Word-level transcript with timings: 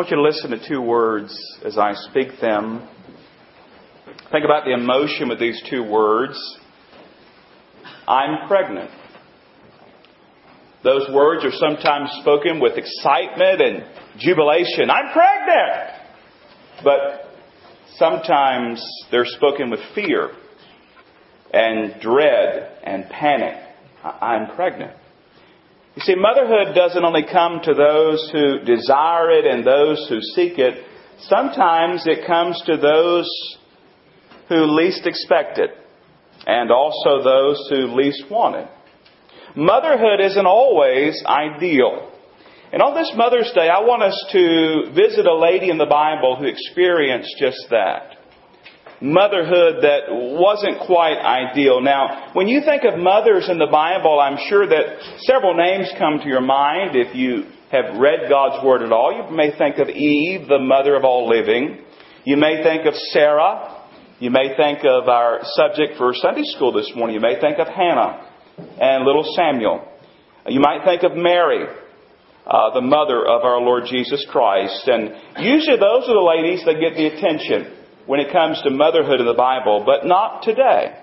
want 0.00 0.10
you 0.10 0.16
to 0.16 0.22
listen 0.22 0.50
to 0.52 0.66
two 0.66 0.80
words 0.80 1.60
as 1.62 1.76
I 1.76 1.92
speak 1.92 2.40
them. 2.40 2.88
Think 4.32 4.46
about 4.46 4.64
the 4.64 4.72
emotion 4.72 5.28
with 5.28 5.38
these 5.38 5.62
two 5.68 5.82
words. 5.82 6.38
I'm 8.08 8.48
pregnant. 8.48 8.90
Those 10.82 11.06
words 11.12 11.44
are 11.44 11.52
sometimes 11.52 12.08
spoken 12.22 12.60
with 12.60 12.78
excitement 12.78 13.60
and 13.60 13.84
jubilation. 14.18 14.88
I'm 14.88 15.12
pregnant! 15.12 15.90
But 16.82 17.34
sometimes 17.96 18.82
they're 19.10 19.26
spoken 19.26 19.68
with 19.68 19.80
fear 19.94 20.30
and 21.52 22.00
dread 22.00 22.78
and 22.84 23.04
panic. 23.10 23.62
I'm 24.02 24.56
pregnant. 24.56 24.96
You 25.96 26.02
see, 26.02 26.14
motherhood 26.14 26.74
doesn't 26.74 27.04
only 27.04 27.24
come 27.30 27.60
to 27.64 27.74
those 27.74 28.30
who 28.32 28.60
desire 28.60 29.30
it 29.30 29.44
and 29.44 29.66
those 29.66 30.06
who 30.08 30.20
seek 30.20 30.58
it. 30.58 30.84
Sometimes 31.22 32.04
it 32.06 32.26
comes 32.26 32.62
to 32.66 32.76
those 32.76 33.28
who 34.48 34.76
least 34.76 35.06
expect 35.06 35.58
it 35.58 35.70
and 36.46 36.70
also 36.70 37.22
those 37.22 37.66
who 37.68 37.94
least 37.94 38.24
want 38.30 38.56
it. 38.56 38.68
Motherhood 39.56 40.20
isn't 40.20 40.46
always 40.46 41.22
ideal. 41.26 42.12
And 42.72 42.82
on 42.82 42.94
this 42.94 43.12
Mother's 43.16 43.50
Day, 43.52 43.68
I 43.68 43.80
want 43.80 44.04
us 44.04 44.26
to 44.30 44.92
visit 44.94 45.26
a 45.26 45.34
lady 45.34 45.70
in 45.70 45.78
the 45.78 45.86
Bible 45.86 46.36
who 46.36 46.46
experienced 46.46 47.34
just 47.36 47.66
that. 47.70 48.16
Motherhood 49.02 49.82
that 49.82 50.12
wasn't 50.12 50.80
quite 50.84 51.16
ideal. 51.16 51.80
Now, 51.80 52.32
when 52.34 52.48
you 52.48 52.60
think 52.60 52.84
of 52.84 52.98
mothers 52.98 53.48
in 53.48 53.58
the 53.58 53.68
Bible, 53.70 54.20
I'm 54.20 54.36
sure 54.50 54.68
that 54.68 55.20
several 55.20 55.56
names 55.56 55.88
come 55.98 56.18
to 56.18 56.28
your 56.28 56.42
mind. 56.42 56.94
If 56.94 57.16
you 57.16 57.46
have 57.72 57.96
read 57.96 58.28
God's 58.28 58.62
Word 58.62 58.82
at 58.82 58.92
all, 58.92 59.10
you 59.16 59.34
may 59.34 59.56
think 59.56 59.78
of 59.78 59.88
Eve, 59.88 60.48
the 60.48 60.58
mother 60.58 60.96
of 60.96 61.04
all 61.04 61.26
living. 61.30 61.78
You 62.24 62.36
may 62.36 62.62
think 62.62 62.84
of 62.84 62.94
Sarah. 62.94 63.86
You 64.18 64.30
may 64.30 64.54
think 64.54 64.80
of 64.84 65.08
our 65.08 65.40
subject 65.44 65.96
for 65.96 66.12
Sunday 66.12 66.44
school 66.44 66.72
this 66.72 66.92
morning. 66.94 67.14
You 67.14 67.22
may 67.22 67.40
think 67.40 67.58
of 67.58 67.68
Hannah 67.68 68.28
and 68.78 69.06
little 69.06 69.24
Samuel. 69.34 69.88
You 70.46 70.60
might 70.60 70.84
think 70.84 71.04
of 71.04 71.16
Mary, 71.16 71.64
uh, 72.46 72.74
the 72.74 72.82
mother 72.82 73.24
of 73.24 73.44
our 73.44 73.62
Lord 73.62 73.84
Jesus 73.88 74.26
Christ. 74.30 74.86
And 74.88 75.16
usually 75.38 75.78
those 75.78 76.04
are 76.04 76.12
the 76.12 76.36
ladies 76.36 76.66
that 76.66 76.76
get 76.80 76.96
the 76.96 77.06
attention 77.06 77.79
when 78.06 78.20
it 78.20 78.32
comes 78.32 78.60
to 78.62 78.70
motherhood 78.70 79.20
in 79.20 79.26
the 79.26 79.34
Bible, 79.34 79.82
but 79.84 80.06
not 80.06 80.42
today. 80.42 80.96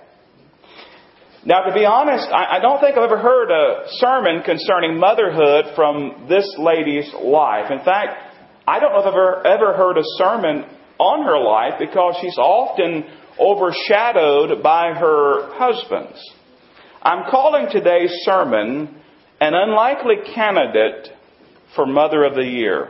Now, 1.45 1.63
to 1.63 1.73
be 1.73 1.85
honest, 1.85 2.27
I, 2.29 2.59
don't 2.59 2.81
think 2.81 2.97
I've 2.97 3.03
ever 3.09 3.19
heard 3.19 3.51
a 3.51 3.85
sermon 3.99 4.43
concerning 4.43 4.99
motherhood 4.99 5.75
from 5.75 6.25
this 6.27 6.45
lady's 6.59 7.09
life. 7.13 7.71
In 7.71 7.79
fact, 7.85 8.19
I 8.67 8.79
don't 8.79 8.91
know 8.91 8.99
if 8.99 9.05
I've 9.05 9.13
ever, 9.13 9.47
ever 9.47 9.73
heard 9.73 9.97
a 9.97 10.03
sermon 10.17 10.65
on 10.99 11.23
her 11.23 11.39
life 11.39 11.79
because 11.79 12.17
she's 12.19 12.37
often 12.37 13.05
overshadowed 13.39 14.61
by 14.61 14.93
her 14.93 15.53
husbands. 15.53 16.19
I'm 17.01 17.31
calling 17.31 17.67
today's 17.71 18.11
sermon 18.23 18.99
an 19.39 19.53
unlikely 19.53 20.33
candidate 20.33 21.09
for 21.75 21.85
Mother 21.85 22.25
of 22.25 22.35
the 22.35 22.43
Year. 22.43 22.89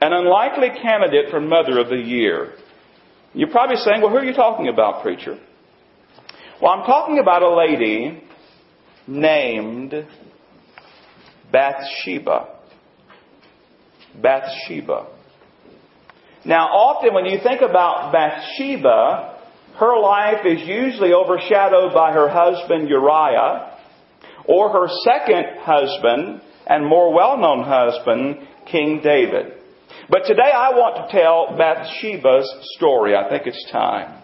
An 0.00 0.12
unlikely 0.12 0.68
candidate 0.80 1.30
for 1.30 1.40
Mother 1.40 1.80
of 1.80 1.88
the 1.88 1.96
Year. 1.96 2.52
You're 3.34 3.50
probably 3.50 3.76
saying, 3.76 4.02
well, 4.02 4.10
who 4.10 4.16
are 4.16 4.24
you 4.24 4.34
talking 4.34 4.68
about, 4.68 5.02
preacher? 5.02 5.38
Well, 6.60 6.72
I'm 6.72 6.84
talking 6.84 7.18
about 7.18 7.42
a 7.42 7.54
lady 7.54 8.22
named 9.06 9.94
Bathsheba. 11.50 12.48
Bathsheba. 14.20 15.06
Now, 16.44 16.66
often 16.66 17.14
when 17.14 17.24
you 17.26 17.38
think 17.42 17.62
about 17.62 18.12
Bathsheba, 18.12 19.38
her 19.78 19.98
life 19.98 20.44
is 20.44 20.60
usually 20.66 21.12
overshadowed 21.12 21.94
by 21.94 22.12
her 22.12 22.28
husband 22.28 22.88
Uriah 22.88 23.78
or 24.44 24.70
her 24.70 24.88
second 25.04 25.60
husband 25.60 26.42
and 26.66 26.84
more 26.84 27.14
well-known 27.14 27.64
husband, 27.64 28.46
King 28.70 29.00
David. 29.02 29.61
But 30.08 30.24
today 30.26 30.50
I 30.54 30.70
want 30.70 30.96
to 30.96 31.16
tell 31.16 31.56
Bathsheba's 31.56 32.48
story. 32.76 33.14
I 33.16 33.28
think 33.28 33.46
it's 33.46 33.70
time. 33.70 34.22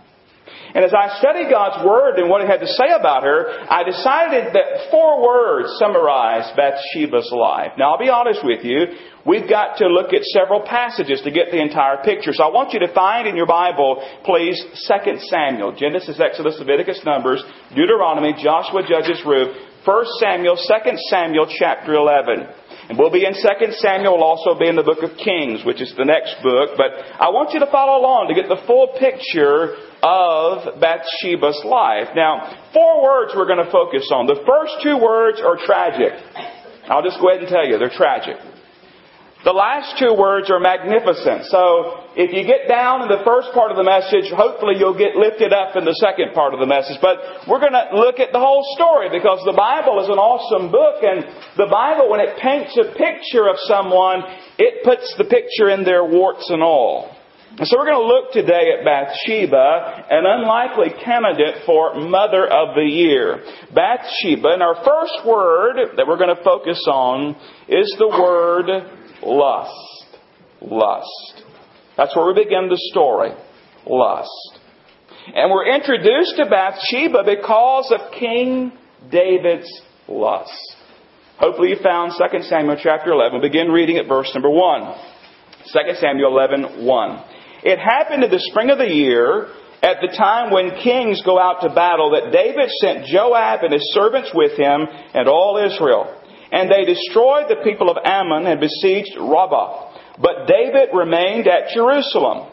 And 0.75 0.85
as 0.85 0.93
I 0.93 1.19
studied 1.19 1.49
God's 1.49 1.85
Word 1.85 2.19
and 2.19 2.29
what 2.29 2.43
He 2.43 2.47
had 2.47 2.61
to 2.61 2.69
say 2.69 2.93
about 2.93 3.23
her, 3.23 3.49
I 3.69 3.85
decided 3.85 4.53
that 4.53 4.91
four 4.91 5.25
words 5.25 5.73
summarize 5.79 6.45
Bathsheba's 6.57 7.33
life. 7.33 7.73
Now, 7.79 7.93
I'll 7.93 7.99
be 7.99 8.11
honest 8.11 8.41
with 8.45 8.65
you. 8.65 8.85
We've 9.25 9.49
got 9.49 9.79
to 9.79 9.89
look 9.89 10.13
at 10.13 10.23
several 10.25 10.61
passages 10.61 11.21
to 11.25 11.31
get 11.31 11.51
the 11.51 11.61
entire 11.61 12.03
picture. 12.05 12.33
So 12.33 12.45
I 12.45 12.53
want 12.53 12.73
you 12.73 12.81
to 12.81 12.93
find 12.93 13.27
in 13.27 13.37
your 13.37 13.47
Bible, 13.47 14.05
please, 14.25 14.61
2 14.89 15.19
Samuel, 15.29 15.73
Genesis, 15.77 16.21
Exodus, 16.21 16.57
Leviticus, 16.59 17.01
Numbers, 17.05 17.43
Deuteronomy, 17.75 18.37
Joshua, 18.43 18.83
Judges, 18.89 19.21
Ruth, 19.25 19.57
1 19.85 20.05
Samuel, 20.21 20.57
2 20.57 20.97
Samuel, 21.09 21.47
chapter 21.59 21.95
11. 21.95 22.47
And 22.89 22.97
we'll 22.97 23.13
be 23.13 23.27
in 23.27 23.35
2 23.35 23.73
Samuel, 23.85 24.17
we'll 24.17 24.25
also 24.25 24.59
be 24.59 24.67
in 24.67 24.77
the 24.77 24.83
book 24.83 25.05
of 25.05 25.13
Kings, 25.21 25.61
which 25.65 25.81
is 25.81 25.93
the 25.97 26.09
next 26.09 26.41
book. 26.43 26.73
But 26.81 26.97
I 27.21 27.29
want 27.29 27.53
you 27.53 27.61
to 27.61 27.69
follow 27.69 28.01
along 28.01 28.33
to 28.33 28.35
get 28.35 28.49
the 28.49 28.65
full 28.65 28.97
picture 28.97 29.77
of 30.01 30.81
Bathsheba's 30.81 31.61
life. 31.69 32.17
Now, 32.17 32.73
four 32.73 33.05
words 33.05 33.37
we're 33.37 33.47
going 33.47 33.61
to 33.61 33.71
focus 33.71 34.09
on. 34.09 34.25
The 34.25 34.41
first 34.49 34.81
two 34.81 34.97
words 34.97 35.37
are 35.45 35.61
tragic. 35.61 36.17
I'll 36.89 37.05
just 37.05 37.21
go 37.21 37.29
ahead 37.29 37.45
and 37.45 37.53
tell 37.53 37.69
you, 37.69 37.77
they're 37.77 37.93
tragic. 37.93 38.41
The 39.45 39.55
last 39.55 40.03
two 40.03 40.19
words 40.19 40.51
are 40.51 40.59
magnificent. 40.59 41.47
So 41.47 42.11
if 42.19 42.35
you 42.35 42.43
get 42.43 42.67
down 42.67 43.07
in 43.07 43.09
the 43.09 43.23
first 43.23 43.55
part 43.55 43.71
of 43.71 43.79
the 43.79 43.87
message, 43.87 44.35
hopefully 44.35 44.75
you'll 44.83 44.99
get 44.99 45.15
lifted 45.15 45.55
up 45.55 45.79
in 45.79 45.87
the 45.87 45.95
second 46.03 46.35
part 46.35 46.55
of 46.55 46.61
the 46.61 46.67
message. 46.67 46.99
But 46.99 47.47
we're 47.47 47.63
going 47.63 47.79
to 47.79 47.95
look 47.95 48.19
at 48.19 48.35
the 48.35 48.43
whole 48.43 48.67
story 48.75 49.15
because 49.15 49.39
the 49.47 49.55
Bible 49.55 50.03
is 50.03 50.11
an 50.11 50.19
awesome 50.19 50.75
book 50.75 51.07
and 51.07 51.23
the 51.55 51.71
Bible, 51.71 52.11
when 52.11 52.19
it 52.19 52.35
paints 52.43 52.75
a 52.83 52.91
picture 52.99 53.47
of 53.47 53.63
someone, 53.71 54.27
it 54.59 54.83
puts 54.83 55.07
the 55.15 55.31
picture 55.31 55.71
in 55.71 55.87
their 55.87 56.03
warts 56.03 56.51
and 56.51 56.59
all. 56.59 57.15
And 57.59 57.67
so 57.67 57.79
we're 57.79 57.91
going 57.91 58.03
to 58.03 58.11
look 58.11 58.31
today 58.31 58.75
at 58.75 58.85
Bathsheba, 58.85 60.07
an 60.11 60.27
unlikely 60.27 60.95
candidate 61.03 61.63
for 61.67 61.95
Mother 61.95 62.47
of 62.47 62.75
the 62.75 62.87
Year. 62.87 63.43
Bathsheba, 63.75 64.51
and 64.51 64.63
our 64.63 64.83
first 64.85 65.27
word 65.27 65.97
that 65.97 66.07
we're 66.07 66.19
going 66.19 66.35
to 66.35 66.45
focus 66.45 66.79
on 66.87 67.35
is 67.67 67.91
the 67.99 68.07
word 68.07 68.67
Lust. 69.23 70.19
Lust. 70.61 71.45
That's 71.97 72.15
where 72.17 72.27
we 72.27 72.45
begin 72.45 72.69
the 72.69 72.79
story. 72.93 73.31
Lust. 73.87 74.61
And 75.35 75.51
we're 75.51 75.75
introduced 75.75 76.37
to 76.37 76.47
Bathsheba 76.49 77.25
because 77.25 77.93
of 77.93 78.13
King 78.13 78.73
David's 79.11 79.69
lust. 80.09 80.77
Hopefully 81.39 81.71
you 81.71 81.77
found 81.83 82.13
2 82.17 82.43
Samuel 82.45 82.77
chapter 82.83 83.13
11. 83.13 83.41
Begin 83.41 83.69
reading 83.69 83.97
at 83.99 84.09
verse 84.09 84.31
number 84.35 84.51
1. 84.51 84.95
2 85.73 85.79
Samuel 86.01 86.31
11, 86.33 86.85
1. 86.85 87.25
It 87.63 87.79
happened 87.79 88.25
in 88.25 88.31
the 88.31 88.41
spring 88.51 88.71
of 88.71 88.79
the 88.79 88.89
year, 88.89 89.49
at 89.83 89.99
the 90.01 90.09
time 90.17 90.51
when 90.51 90.81
kings 90.83 91.23
go 91.25 91.39
out 91.39 91.61
to 91.63 91.69
battle, 91.69 92.11
that 92.11 92.33
David 92.33 92.71
sent 92.81 93.07
Joab 93.07 93.63
and 93.63 93.73
his 93.73 93.93
servants 93.93 94.31
with 94.35 94.59
him 94.59 94.87
and 95.15 95.29
all 95.29 95.59
Israel. 95.59 96.18
And 96.51 96.71
they 96.71 96.85
destroyed 96.85 97.47
the 97.49 97.63
people 97.63 97.91
of 97.91 97.99
Ammon 98.05 98.47
and 98.47 98.61
besieged 98.61 99.17
Rabbah. 99.19 100.17
But 100.21 100.47
David 100.49 100.91
remained 100.95 101.47
at 101.47 101.75
Jerusalem. 101.75 102.49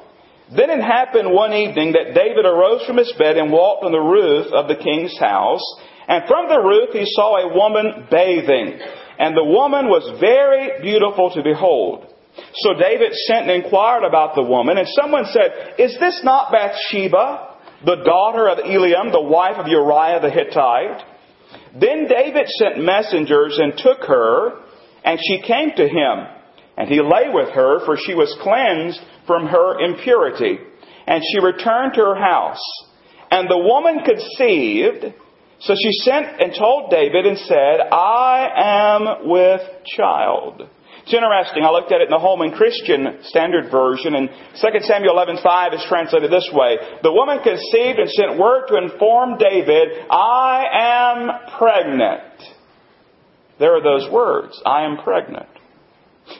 Then 0.55 0.69
it 0.69 0.81
happened 0.81 1.31
one 1.31 1.53
evening 1.53 1.93
that 1.93 2.13
David 2.13 2.45
arose 2.45 2.85
from 2.85 2.97
his 2.97 3.11
bed 3.17 3.37
and 3.37 3.51
walked 3.51 3.83
on 3.83 3.91
the 3.91 3.97
roof 3.99 4.53
of 4.53 4.67
the 4.67 4.75
king's 4.75 5.17
house. 5.17 5.63
And 6.07 6.27
from 6.27 6.49
the 6.49 6.61
roof 6.61 6.89
he 6.93 7.05
saw 7.05 7.37
a 7.37 7.55
woman 7.55 8.07
bathing. 8.11 8.77
And 9.17 9.35
the 9.35 9.43
woman 9.43 9.87
was 9.87 10.19
very 10.19 10.81
beautiful 10.81 11.31
to 11.31 11.41
behold. 11.41 12.13
So 12.53 12.73
David 12.73 13.13
sent 13.25 13.49
and 13.49 13.63
inquired 13.63 14.03
about 14.03 14.35
the 14.35 14.43
woman. 14.43 14.77
And 14.77 14.87
someone 14.89 15.25
said, 15.25 15.75
Is 15.79 15.97
this 15.99 16.21
not 16.23 16.51
Bathsheba, 16.51 17.55
the 17.85 18.03
daughter 18.03 18.49
of 18.49 18.59
Eliam, 18.59 19.11
the 19.11 19.21
wife 19.21 19.57
of 19.57 19.67
Uriah 19.67 20.19
the 20.21 20.29
Hittite? 20.29 21.14
Then 21.79 22.07
David 22.07 22.47
sent 22.47 22.83
messengers 22.83 23.59
and 23.61 23.77
took 23.77 24.03
her, 24.07 24.61
and 25.03 25.19
she 25.21 25.41
came 25.41 25.71
to 25.75 25.87
him. 25.87 26.27
And 26.77 26.89
he 26.89 27.01
lay 27.01 27.29
with 27.31 27.49
her, 27.49 27.85
for 27.85 27.97
she 27.97 28.13
was 28.13 28.35
cleansed 28.41 28.99
from 29.27 29.47
her 29.47 29.79
impurity. 29.79 30.57
And 31.07 31.23
she 31.31 31.39
returned 31.39 31.93
to 31.95 32.01
her 32.01 32.15
house. 32.15 32.63
And 33.31 33.49
the 33.49 33.57
woman 33.57 33.99
conceived, 34.03 35.13
so 35.59 35.73
she 35.73 35.91
sent 36.03 36.41
and 36.41 36.53
told 36.57 36.91
David 36.91 37.25
and 37.25 37.37
said, 37.37 37.79
I 37.91 38.49
am 38.55 39.29
with 39.29 39.61
child. 39.85 40.69
It's 41.05 41.13
interesting. 41.13 41.61
I 41.63 41.69
looked 41.69 41.91
at 41.91 42.01
it 42.01 42.09
in 42.09 42.09
the 42.09 42.17
Holman 42.17 42.57
Christian 42.57 43.21
Standard 43.29 43.69
Version, 43.69 44.15
and 44.15 44.27
2 44.57 44.81
Samuel 44.81 45.13
11:5 45.13 45.75
is 45.75 45.85
translated 45.87 46.31
this 46.31 46.49
way: 46.51 46.79
The 47.03 47.13
woman 47.13 47.45
conceived 47.45 47.99
and 47.99 48.09
sent 48.09 48.39
word 48.39 48.65
to 48.69 48.77
inform 48.77 49.37
David, 49.37 50.03
"I 50.09 50.65
am 50.73 51.29
pregnant." 51.59 52.57
There 53.59 53.77
are 53.77 53.83
those 53.83 54.09
words, 54.09 54.59
"I 54.65 54.81
am 54.81 54.97
pregnant." 54.97 55.45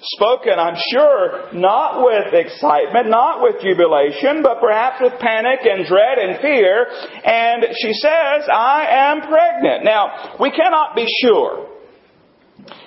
Spoken, 0.02 0.58
I'm 0.58 0.78
sure, 0.92 1.54
not 1.54 2.04
with 2.04 2.34
excitement, 2.34 3.08
not 3.08 3.44
with 3.44 3.62
jubilation, 3.62 4.42
but 4.42 4.60
perhaps 4.60 5.00
with 5.00 5.20
panic 5.20 5.60
and 5.64 5.86
dread 5.86 6.18
and 6.18 6.42
fear. 6.42 6.88
And 7.24 7.68
she 7.80 7.94
says, 7.94 8.50
I 8.52 8.88
am 8.90 9.22
pregnant. 9.22 9.84
Now, 9.84 10.38
we 10.40 10.50
cannot 10.50 10.96
be 10.96 11.06
sure. 11.22 11.68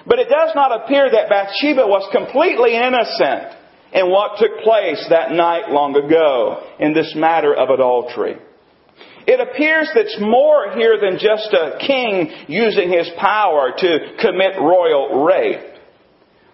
But 0.06 0.18
it 0.18 0.28
does 0.28 0.54
not 0.54 0.84
appear 0.84 1.10
that 1.10 1.28
Bathsheba 1.28 1.86
was 1.86 2.08
completely 2.12 2.76
innocent 2.76 3.56
in 3.92 4.10
what 4.10 4.38
took 4.38 4.60
place 4.62 5.04
that 5.10 5.32
night 5.32 5.70
long 5.70 5.96
ago 5.96 6.64
in 6.78 6.92
this 6.92 7.14
matter 7.16 7.54
of 7.54 7.70
adultery. 7.70 8.36
It 9.26 9.40
appears 9.40 9.90
that 9.94 10.06
it's 10.06 10.20
more 10.20 10.72
here 10.74 10.98
than 10.98 11.18
just 11.18 11.52
a 11.52 11.78
king 11.84 12.32
using 12.48 12.90
his 12.90 13.10
power 13.18 13.72
to 13.76 13.98
commit 14.20 14.56
royal 14.58 15.24
rape. 15.24 15.74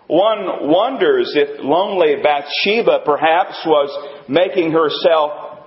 One 0.07 0.69
wonders 0.69 1.33
if 1.35 1.63
lonely 1.63 2.17
Bathsheba 2.23 3.03
perhaps 3.05 3.63
was 3.65 4.27
making 4.29 4.73
herself 4.73 5.61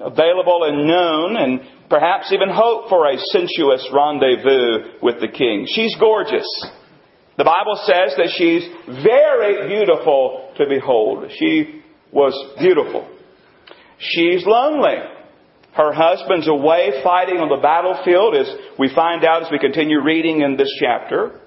available 0.00 0.64
and 0.64 0.86
known 0.86 1.36
and 1.36 1.60
perhaps 1.88 2.32
even 2.32 2.48
hope 2.50 2.88
for 2.88 3.08
a 3.08 3.18
sensuous 3.30 3.86
rendezvous 3.92 4.98
with 5.02 5.20
the 5.20 5.28
king. 5.28 5.66
She's 5.68 5.94
gorgeous. 5.98 6.46
The 7.40 7.44
Bible 7.44 7.80
says 7.88 8.12
that 8.18 8.36
she's 8.36 8.68
very 9.02 9.66
beautiful 9.66 10.52
to 10.58 10.66
behold. 10.68 11.32
She 11.38 11.80
was 12.12 12.36
beautiful. 12.60 13.08
She's 13.96 14.44
lonely. 14.44 15.00
Her 15.72 15.90
husband's 15.90 16.48
away 16.48 17.00
fighting 17.02 17.38
on 17.38 17.48
the 17.48 17.62
battlefield, 17.62 18.36
as 18.36 18.46
we 18.78 18.94
find 18.94 19.24
out 19.24 19.42
as 19.42 19.48
we 19.50 19.58
continue 19.58 20.04
reading 20.04 20.42
in 20.42 20.58
this 20.58 20.68
chapter. 20.78 21.40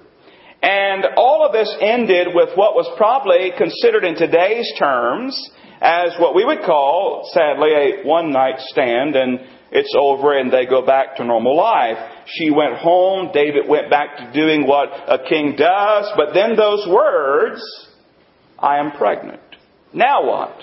And 0.64 1.06
all 1.16 1.46
of 1.46 1.54
this 1.54 1.70
ended 1.80 2.30
with 2.34 2.58
what 2.58 2.74
was 2.74 2.90
probably 2.98 3.52
considered 3.56 4.04
in 4.04 4.16
today's 4.16 4.74
terms 4.80 5.38
as 5.80 6.18
what 6.18 6.34
we 6.34 6.44
would 6.44 6.66
call, 6.66 7.30
sadly, 7.32 7.70
a 7.70 8.08
one 8.08 8.32
night 8.32 8.58
stand, 8.62 9.16
and 9.16 9.42
it's 9.74 9.94
over 10.00 10.38
and 10.38 10.53
they 10.53 10.68
go 10.68 10.86
back 10.86 11.15
to 11.18 11.25
normal 11.25 11.58
life. 11.58 11.98
She 12.27 12.51
went 12.51 12.75
home, 12.75 13.32
David 13.34 13.68
went 13.68 13.89
back 13.89 14.18
to 14.18 14.32
doing 14.32 14.68
what 14.68 14.89
a 14.89 15.27
king 15.27 15.56
does, 15.58 16.12
but 16.15 16.34
then 16.36 16.56
those 16.56 16.88
words, 16.88 17.60
I 18.60 18.77
am 18.77 18.92
pregnant. 18.92 19.42
Now 19.92 20.25
what? 20.25 20.56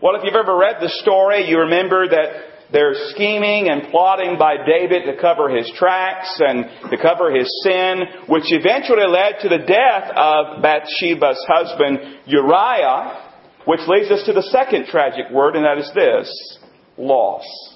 Well, 0.00 0.16
if 0.16 0.22
you've 0.24 0.34
ever 0.34 0.56
read 0.56 0.76
the 0.80 0.88
story, 0.88 1.46
you 1.46 1.58
remember 1.58 2.08
that 2.08 2.72
there's 2.72 3.12
scheming 3.14 3.68
and 3.68 3.90
plotting 3.90 4.38
by 4.38 4.56
David 4.66 5.04
to 5.04 5.20
cover 5.20 5.48
his 5.54 5.70
tracks 5.76 6.40
and 6.40 6.90
to 6.90 6.96
cover 6.96 7.34
his 7.34 7.48
sin, 7.62 8.00
which 8.28 8.44
eventually 8.46 9.06
led 9.06 9.40
to 9.42 9.48
the 9.48 9.58
death 9.58 10.10
of 10.16 10.62
Bathsheba's 10.62 11.44
husband 11.48 11.98
Uriah, 12.26 13.32
which 13.66 13.80
leads 13.86 14.10
us 14.10 14.24
to 14.24 14.32
the 14.32 14.42
second 14.42 14.86
tragic 14.86 15.30
word, 15.30 15.54
and 15.54 15.64
that 15.64 15.78
is 15.78 15.90
this 15.94 16.58
loss. 16.96 17.75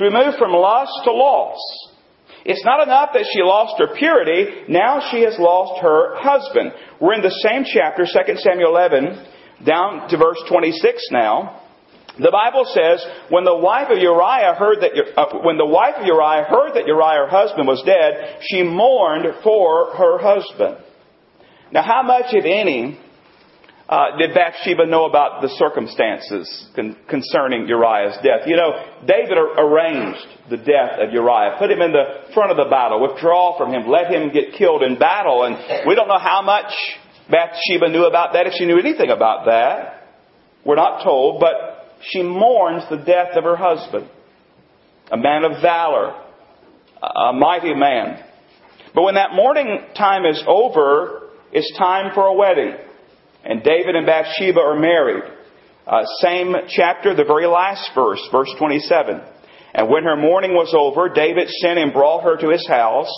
We 0.00 0.10
move 0.10 0.34
from 0.38 0.52
lust 0.52 0.92
to 1.04 1.12
loss. 1.12 1.58
It's 2.44 2.64
not 2.64 2.86
enough 2.86 3.10
that 3.14 3.26
she 3.32 3.42
lost 3.42 3.74
her 3.78 3.94
purity, 3.96 4.66
now 4.68 5.10
she 5.10 5.22
has 5.22 5.36
lost 5.38 5.82
her 5.82 6.14
husband. 6.16 6.72
We're 7.00 7.14
in 7.14 7.22
the 7.22 7.42
same 7.42 7.64
chapter, 7.64 8.06
2 8.06 8.36
Samuel 8.36 8.70
11, 8.70 9.26
down 9.64 10.08
to 10.08 10.16
verse 10.16 10.38
26 10.48 11.08
now. 11.10 11.62
The 12.18 12.30
Bible 12.30 12.64
says, 12.64 13.04
when 13.28 13.44
the 13.44 13.56
wife 13.56 13.88
of 13.90 13.98
Uriah 13.98 14.54
heard 14.54 14.80
that, 14.80 14.92
uh, 15.18 15.42
when 15.42 15.58
the 15.58 15.66
wife 15.66 15.96
of 15.98 16.06
Uriah 16.06 16.46
heard 16.48 16.72
that 16.74 16.86
Uriah, 16.86 17.26
her 17.26 17.28
husband, 17.28 17.66
was 17.66 17.82
dead, 17.84 18.40
she 18.40 18.62
mourned 18.62 19.26
for 19.42 19.92
her 19.96 20.16
husband. 20.16 20.78
Now, 21.72 21.82
how 21.82 22.02
much, 22.02 22.32
if 22.32 22.44
any, 22.46 22.98
uh, 23.88 24.16
did 24.18 24.34
Bathsheba 24.34 24.86
know 24.86 25.04
about 25.04 25.42
the 25.42 25.48
circumstances 25.58 26.66
con- 26.74 26.96
concerning 27.08 27.68
Uriah's 27.68 28.16
death? 28.16 28.46
You 28.46 28.56
know, 28.56 28.72
David 29.06 29.38
ar- 29.38 29.62
arranged 29.62 30.26
the 30.50 30.56
death 30.56 30.98
of 30.98 31.12
Uriah, 31.12 31.54
put 31.58 31.70
him 31.70 31.80
in 31.80 31.92
the 31.92 32.32
front 32.34 32.50
of 32.50 32.56
the 32.56 32.68
battle, 32.68 33.00
withdraw 33.00 33.56
from 33.56 33.72
him, 33.72 33.88
let 33.88 34.12
him 34.12 34.32
get 34.32 34.54
killed 34.58 34.82
in 34.82 34.98
battle, 34.98 35.44
and 35.44 35.86
we 35.86 35.94
don't 35.94 36.08
know 36.08 36.18
how 36.18 36.42
much 36.42 36.72
Bathsheba 37.30 37.88
knew 37.88 38.06
about 38.06 38.32
that, 38.32 38.46
if 38.46 38.54
she 38.58 38.66
knew 38.66 38.78
anything 38.78 39.10
about 39.10 39.46
that. 39.46 40.02
We're 40.64 40.76
not 40.76 41.04
told, 41.04 41.38
but 41.40 41.94
she 42.10 42.22
mourns 42.22 42.82
the 42.90 42.96
death 42.96 43.36
of 43.36 43.44
her 43.44 43.56
husband, 43.56 44.08
a 45.12 45.16
man 45.16 45.44
of 45.44 45.62
valor, 45.62 46.20
a 47.02 47.32
mighty 47.32 47.74
man. 47.74 48.24
But 48.94 49.02
when 49.02 49.14
that 49.14 49.30
mourning 49.32 49.78
time 49.96 50.24
is 50.24 50.42
over, 50.46 51.28
it's 51.52 51.70
time 51.78 52.12
for 52.14 52.24
a 52.24 52.34
wedding. 52.34 52.74
And 53.46 53.62
David 53.62 53.94
and 53.94 54.06
Bathsheba 54.06 54.60
are 54.60 54.78
married. 54.78 55.22
Uh, 55.86 56.02
same 56.20 56.52
chapter, 56.68 57.14
the 57.14 57.24
very 57.24 57.46
last 57.46 57.90
verse, 57.94 58.20
verse 58.32 58.52
27. 58.58 59.20
And 59.72 59.88
when 59.88 60.02
her 60.02 60.16
mourning 60.16 60.52
was 60.52 60.74
over, 60.76 61.08
David 61.08 61.48
sent 61.48 61.78
and 61.78 61.92
brought 61.92 62.24
her 62.24 62.36
to 62.38 62.50
his 62.50 62.66
house, 62.66 63.12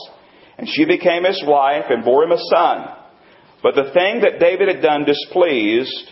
and 0.58 0.68
she 0.68 0.85
became 0.85 1.25
his 1.25 1.42
wife 1.47 1.87
and 1.88 2.04
bore 2.04 2.25
him 2.25 2.32
a 2.32 2.38
son. 2.54 2.88
But 3.62 3.75
the 3.75 3.90
thing 3.94 4.20
that 4.20 4.38
David 4.38 4.68
had 4.68 4.82
done 4.82 5.04
displeased 5.04 6.11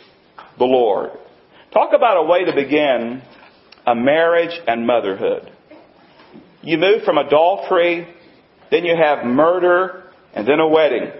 the 0.58 0.64
Lord. 0.64 1.10
Talk 1.74 1.90
about 1.94 2.16
a 2.16 2.26
way 2.26 2.46
to 2.46 2.54
begin 2.54 3.22
a 3.86 3.94
marriage 3.94 4.58
and 4.66 4.86
motherhood. 4.86 5.52
You 6.62 6.78
move 6.78 7.02
from 7.04 7.18
adultery, 7.18 8.08
then 8.70 8.84
you 8.84 8.96
have 8.96 9.26
murder, 9.26 10.04
and 10.32 10.48
then 10.48 10.58
a 10.58 10.68
wedding. 10.68 11.12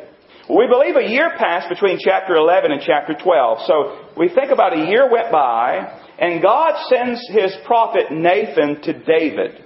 We 0.49 0.69
believe 0.69 0.95
a 0.95 1.11
year 1.11 1.35
passed 1.37 1.69
between 1.69 1.99
chapter 1.99 2.37
11 2.37 2.71
and 2.71 2.81
chapter 2.81 3.15
12. 3.15 3.59
So 3.67 4.07
we 4.17 4.29
think 4.29 4.53
about 4.53 4.79
a 4.79 4.87
year 4.87 5.11
went 5.11 5.33
by, 5.33 6.03
and 6.19 6.41
God 6.41 6.87
sends 6.89 7.21
his 7.29 7.53
prophet 7.67 8.13
Nathan 8.13 8.81
to 8.83 8.93
David. 8.93 9.65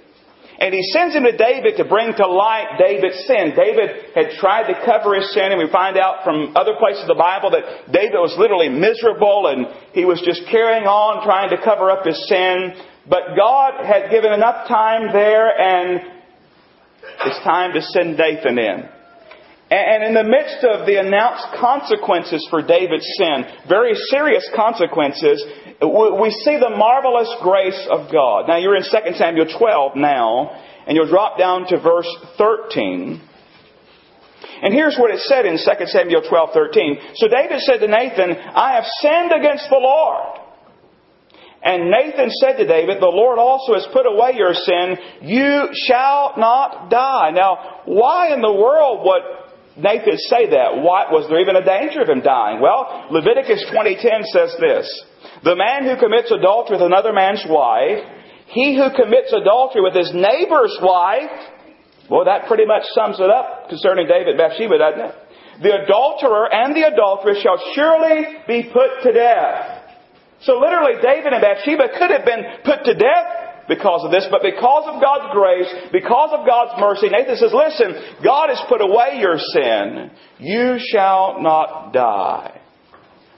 And 0.57 0.73
he 0.73 0.81
sends 0.93 1.15
him 1.15 1.23
to 1.23 1.37
David 1.37 1.77
to 1.77 1.85
bring 1.85 2.13
to 2.13 2.27
light 2.27 2.77
David's 2.77 3.25
sin. 3.25 3.53
David 3.55 4.13
had 4.13 4.37
tried 4.37 4.73
to 4.73 4.85
cover 4.85 5.15
his 5.15 5.31
sin, 5.33 5.53
and 5.53 5.57
we 5.57 5.69
find 5.71 5.97
out 5.97 6.23
from 6.23 6.55
other 6.55 6.73
places 6.77 7.01
of 7.01 7.07
the 7.09 7.21
Bible 7.21 7.51
that 7.51 7.91
David 7.91 8.17
was 8.17 8.35
literally 8.37 8.69
miserable 8.69 9.47
and 9.47 9.65
he 9.93 10.05
was 10.05 10.21
just 10.21 10.41
carrying 10.49 10.85
on 10.85 11.25
trying 11.25 11.49
to 11.49 11.57
cover 11.63 11.89
up 11.89 12.05
his 12.05 12.17
sin. 12.27 12.73
But 13.09 13.33
God 13.35 13.85
had 13.85 14.09
given 14.09 14.33
enough 14.33 14.67
time 14.67 15.13
there, 15.13 15.49
and 15.49 16.01
it's 17.25 17.43
time 17.43 17.73
to 17.73 17.81
send 17.81 18.17
Nathan 18.17 18.57
in. 18.57 19.00
And 19.71 20.03
in 20.03 20.13
the 20.13 20.27
midst 20.27 20.67
of 20.67 20.85
the 20.85 20.99
announced 20.99 21.47
consequences 21.55 22.45
for 22.49 22.61
David's 22.61 23.07
sin, 23.15 23.45
very 23.69 23.95
serious 24.11 24.43
consequences, 24.53 25.41
we 25.79 26.29
see 26.43 26.59
the 26.59 26.75
marvelous 26.75 27.31
grace 27.41 27.87
of 27.89 28.11
God. 28.11 28.49
Now 28.49 28.57
you're 28.57 28.75
in 28.75 28.83
2 28.83 29.15
Samuel 29.15 29.47
12 29.47 29.95
now, 29.95 30.51
and 30.85 30.97
you'll 30.97 31.07
drop 31.07 31.39
down 31.39 31.67
to 31.67 31.79
verse 31.79 32.09
13. 32.37 33.21
And 34.61 34.73
here's 34.73 34.97
what 34.97 35.09
it 35.09 35.21
said 35.21 35.45
in 35.45 35.55
2 35.55 35.85
Samuel 35.87 36.21
12, 36.27 36.49
13. 36.53 36.97
So 37.15 37.29
David 37.29 37.61
said 37.61 37.77
to 37.77 37.87
Nathan, 37.87 38.35
I 38.35 38.73
have 38.75 38.85
sinned 38.99 39.31
against 39.31 39.69
the 39.69 39.79
Lord. 39.79 40.37
And 41.63 41.91
Nathan 41.91 42.29
said 42.41 42.57
to 42.57 42.67
David, 42.67 42.99
The 42.99 43.05
Lord 43.05 43.39
also 43.39 43.75
has 43.75 43.87
put 43.93 44.05
away 44.05 44.33
your 44.35 44.53
sin. 44.53 44.97
You 45.21 45.69
shall 45.87 46.33
not 46.37 46.89
die. 46.89 47.31
Now, 47.31 47.83
why 47.85 48.33
in 48.33 48.41
the 48.41 48.51
world 48.51 49.05
would 49.05 49.40
Nathan 49.77 50.17
say 50.27 50.51
that? 50.51 50.83
Why, 50.83 51.07
was 51.07 51.29
there 51.29 51.39
even 51.39 51.55
a 51.55 51.63
danger 51.63 52.01
of 52.03 52.09
him 52.09 52.19
dying? 52.19 52.59
Well, 52.59 53.07
Leviticus 53.11 53.63
20:10 53.71 54.23
says 54.35 54.51
this: 54.59 54.87
The 55.43 55.55
man 55.55 55.87
who 55.87 55.95
commits 55.95 56.31
adultery 56.31 56.75
with 56.75 56.85
another 56.85 57.13
man's 57.13 57.45
wife, 57.47 58.03
he 58.51 58.75
who 58.75 58.91
commits 58.91 59.31
adultery 59.31 59.81
with 59.81 59.95
his 59.95 60.11
neighbor's 60.11 60.75
wife, 60.83 61.31
well, 62.11 62.25
that 62.27 62.47
pretty 62.51 62.65
much 62.65 62.83
sums 62.91 63.19
it 63.19 63.31
up 63.31 63.69
concerning 63.69 64.07
David 64.07 64.35
and 64.35 64.37
Bathsheba, 64.37 64.75
doesn't 64.75 65.05
it? 65.07 65.15
The 65.63 65.87
adulterer 65.87 66.51
and 66.51 66.75
the 66.75 66.91
adulteress 66.91 67.39
shall 67.39 67.55
surely 67.71 68.43
be 68.47 68.67
put 68.73 69.07
to 69.07 69.13
death. 69.13 69.87
So 70.41 70.59
literally, 70.59 70.99
David 70.99 71.31
and 71.31 71.41
Bathsheba 71.41 71.87
could 71.95 72.11
have 72.11 72.25
been 72.25 72.43
put 72.65 72.83
to 72.83 72.93
death 72.93 73.50
because 73.67 74.03
of 74.03 74.11
this, 74.11 74.27
but 74.29 74.41
because 74.41 74.85
of 74.93 75.01
God's 75.01 75.33
grace, 75.33 75.73
because 75.91 76.31
of 76.33 76.45
God's 76.45 76.79
mercy, 76.79 77.09
Nathan 77.09 77.35
says, 77.37 77.53
listen, 77.53 77.93
God 78.23 78.49
has 78.49 78.61
put 78.67 78.81
away 78.81 79.19
your 79.19 79.37
sin. 79.37 80.11
You 80.39 80.77
shall 80.91 81.41
not 81.41 81.93
die. 81.93 82.61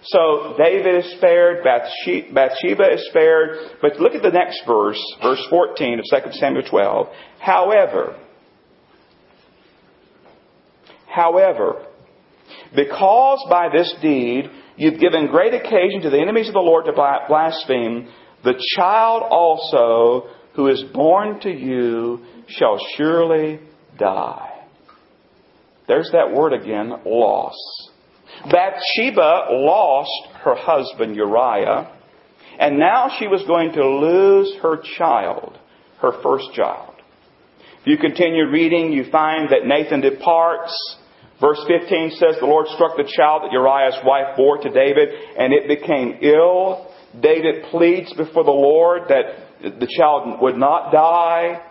So 0.05 0.55
David 0.57 1.05
is 1.05 1.11
spared, 1.17 1.63
Bathsheba 1.63 2.93
is 2.93 3.07
spared, 3.09 3.77
but 3.81 3.99
look 3.99 4.15
at 4.15 4.21
the 4.21 4.31
next 4.31 4.63
verse, 4.67 5.01
verse 5.21 5.45
14 5.49 5.99
of 5.99 6.23
2 6.23 6.31
Samuel 6.33 6.63
12. 6.69 7.07
However, 7.39 8.19
however, 11.07 11.85
because 12.75 13.45
by 13.49 13.69
this 13.71 13.93
deed 14.01 14.49
you've 14.75 14.99
given 14.99 15.27
great 15.27 15.53
occasion 15.53 16.01
to 16.01 16.09
the 16.09 16.19
enemies 16.19 16.47
of 16.47 16.53
the 16.53 16.59
Lord 16.59 16.85
to 16.85 16.91
blaspheme, 16.91 18.09
the 18.43 18.61
child 18.75 19.23
also 19.29 20.29
who 20.55 20.67
is 20.67 20.83
born 20.93 21.39
to 21.41 21.49
you 21.49 22.25
shall 22.47 22.77
surely 22.95 23.59
die. 23.97 24.49
There's 25.87 26.11
that 26.11 26.33
word 26.33 26.53
again, 26.53 26.91
loss. 27.05 27.55
Bathsheba 28.49 29.47
lost 29.51 30.27
her 30.43 30.55
husband 30.55 31.15
Uriah, 31.15 31.91
and 32.59 32.77
now 32.77 33.15
she 33.19 33.27
was 33.27 33.43
going 33.43 33.73
to 33.73 33.87
lose 33.87 34.55
her 34.61 34.81
child, 34.97 35.57
her 36.01 36.11
first 36.21 36.53
child. 36.53 36.93
If 37.81 37.87
you 37.87 37.97
continue 37.97 38.49
reading, 38.49 38.91
you 38.93 39.09
find 39.11 39.49
that 39.49 39.65
Nathan 39.65 40.01
departs. 40.01 40.97
Verse 41.41 41.59
15 41.67 42.11
says, 42.11 42.35
The 42.39 42.45
Lord 42.45 42.67
struck 42.67 42.95
the 42.95 43.11
child 43.17 43.43
that 43.43 43.51
Uriah's 43.51 43.99
wife 44.05 44.37
bore 44.37 44.57
to 44.59 44.69
David, 44.69 45.09
and 45.37 45.51
it 45.51 45.67
became 45.67 46.19
ill. 46.21 46.92
David 47.19 47.65
pleads 47.71 48.13
before 48.13 48.43
the 48.43 48.51
Lord 48.51 49.03
that 49.09 49.79
the 49.79 49.87
child 49.97 50.41
would 50.41 50.57
not 50.57 50.91
die. 50.91 51.61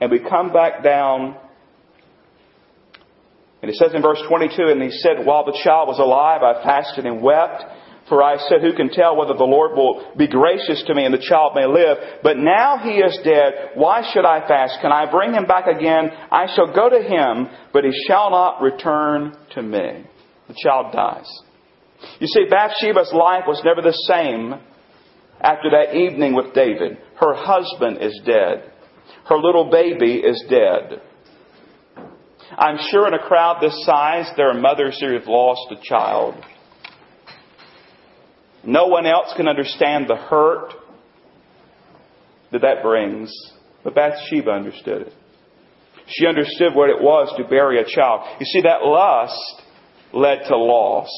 And 0.00 0.10
we 0.10 0.18
come 0.18 0.52
back 0.52 0.82
down 0.82 1.36
and 3.64 3.70
it 3.70 3.76
says 3.76 3.94
in 3.94 4.02
verse 4.02 4.20
22, 4.28 4.60
and 4.60 4.82
he 4.82 4.90
said, 4.90 5.24
while 5.24 5.46
the 5.46 5.58
child 5.64 5.88
was 5.88 5.98
alive, 5.98 6.42
I 6.42 6.62
fasted 6.62 7.06
and 7.06 7.22
wept. 7.22 7.64
For 8.10 8.22
I 8.22 8.36
said, 8.36 8.60
who 8.60 8.76
can 8.76 8.90
tell 8.90 9.16
whether 9.16 9.32
the 9.32 9.48
Lord 9.48 9.72
will 9.74 10.12
be 10.18 10.28
gracious 10.28 10.84
to 10.86 10.94
me 10.94 11.06
and 11.06 11.14
the 11.14 11.26
child 11.26 11.54
may 11.54 11.64
live? 11.64 12.20
But 12.22 12.36
now 12.36 12.76
he 12.76 13.00
is 13.00 13.18
dead. 13.24 13.70
Why 13.72 14.04
should 14.12 14.26
I 14.26 14.46
fast? 14.46 14.80
Can 14.82 14.92
I 14.92 15.10
bring 15.10 15.32
him 15.32 15.46
back 15.46 15.66
again? 15.66 16.10
I 16.30 16.44
shall 16.54 16.74
go 16.74 16.90
to 16.90 17.00
him, 17.00 17.48
but 17.72 17.84
he 17.84 17.92
shall 18.06 18.28
not 18.28 18.60
return 18.60 19.34
to 19.54 19.62
me. 19.62 20.04
The 20.48 20.56
child 20.62 20.92
dies. 20.92 21.30
You 22.20 22.26
see, 22.26 22.44
Bathsheba's 22.50 23.14
life 23.14 23.44
was 23.48 23.62
never 23.64 23.80
the 23.80 23.96
same 24.12 24.60
after 25.40 25.70
that 25.70 25.94
evening 25.94 26.34
with 26.34 26.54
David. 26.54 26.98
Her 27.20 27.34
husband 27.34 27.98
is 28.00 28.20
dead. 28.24 28.72
Her 29.28 29.36
little 29.36 29.70
baby 29.70 30.16
is 30.16 30.42
dead. 30.48 31.00
I'm 32.56 32.78
sure 32.90 33.06
in 33.08 33.14
a 33.14 33.18
crowd 33.18 33.58
this 33.60 33.84
size, 33.84 34.30
there 34.36 34.50
are 34.50 34.60
mothers 34.60 35.00
who 35.00 35.12
have 35.14 35.26
lost 35.26 35.72
a 35.72 35.82
child. 35.82 36.34
No 38.64 38.86
one 38.86 39.06
else 39.06 39.32
can 39.36 39.48
understand 39.48 40.06
the 40.08 40.16
hurt 40.16 40.72
that 42.52 42.62
that 42.62 42.82
brings, 42.82 43.32
but 43.82 43.94
Bathsheba 43.94 44.50
understood 44.50 45.02
it. 45.02 45.12
She 46.06 46.26
understood 46.26 46.74
what 46.74 46.90
it 46.90 47.00
was 47.00 47.32
to 47.38 47.44
bury 47.44 47.80
a 47.80 47.84
child. 47.84 48.26
You 48.38 48.46
see, 48.46 48.62
that 48.62 48.82
lust 48.82 49.62
led 50.12 50.46
to 50.48 50.56
loss. 50.56 51.10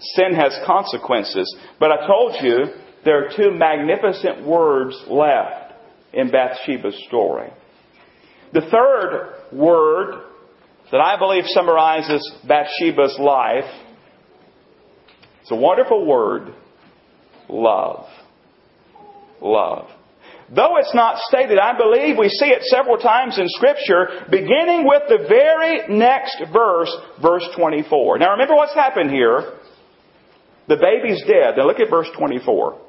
Sin 0.00 0.34
has 0.34 0.58
consequences. 0.66 1.56
But 1.80 1.90
I 1.90 2.06
told 2.06 2.36
you 2.42 2.66
there 3.04 3.24
are 3.24 3.30
two 3.36 3.50
magnificent 3.50 4.46
words 4.46 4.96
left 5.08 5.74
in 6.12 6.30
Bathsheba's 6.30 7.04
story. 7.08 7.50
The 8.52 8.62
third 8.62 9.34
word 9.52 10.24
that 10.90 11.00
I 11.00 11.18
believe 11.18 11.44
summarizes 11.46 12.32
Bathsheba's 12.46 13.18
life 13.18 13.70
it's 15.48 15.52
a 15.54 15.62
wonderful 15.62 16.04
word 16.04 16.52
love. 17.48 18.04
Love. 19.40 19.88
Though 20.54 20.76
it's 20.76 20.94
not 20.94 21.16
stated, 21.20 21.58
I 21.58 21.74
believe 21.74 22.18
we 22.18 22.28
see 22.28 22.48
it 22.48 22.64
several 22.64 22.98
times 22.98 23.38
in 23.38 23.46
Scripture, 23.48 24.26
beginning 24.30 24.86
with 24.86 25.04
the 25.08 25.24
very 25.26 25.88
next 25.88 26.36
verse, 26.52 26.94
verse 27.22 27.48
24. 27.56 28.18
Now 28.18 28.32
remember 28.32 28.56
what's 28.56 28.74
happened 28.74 29.10
here. 29.10 29.57
The 30.68 30.76
baby's 30.76 31.22
dead. 31.22 31.56
Now 31.56 31.66
look 31.66 31.80
at 31.80 31.90
verse 31.90 32.08
24. 32.16 32.80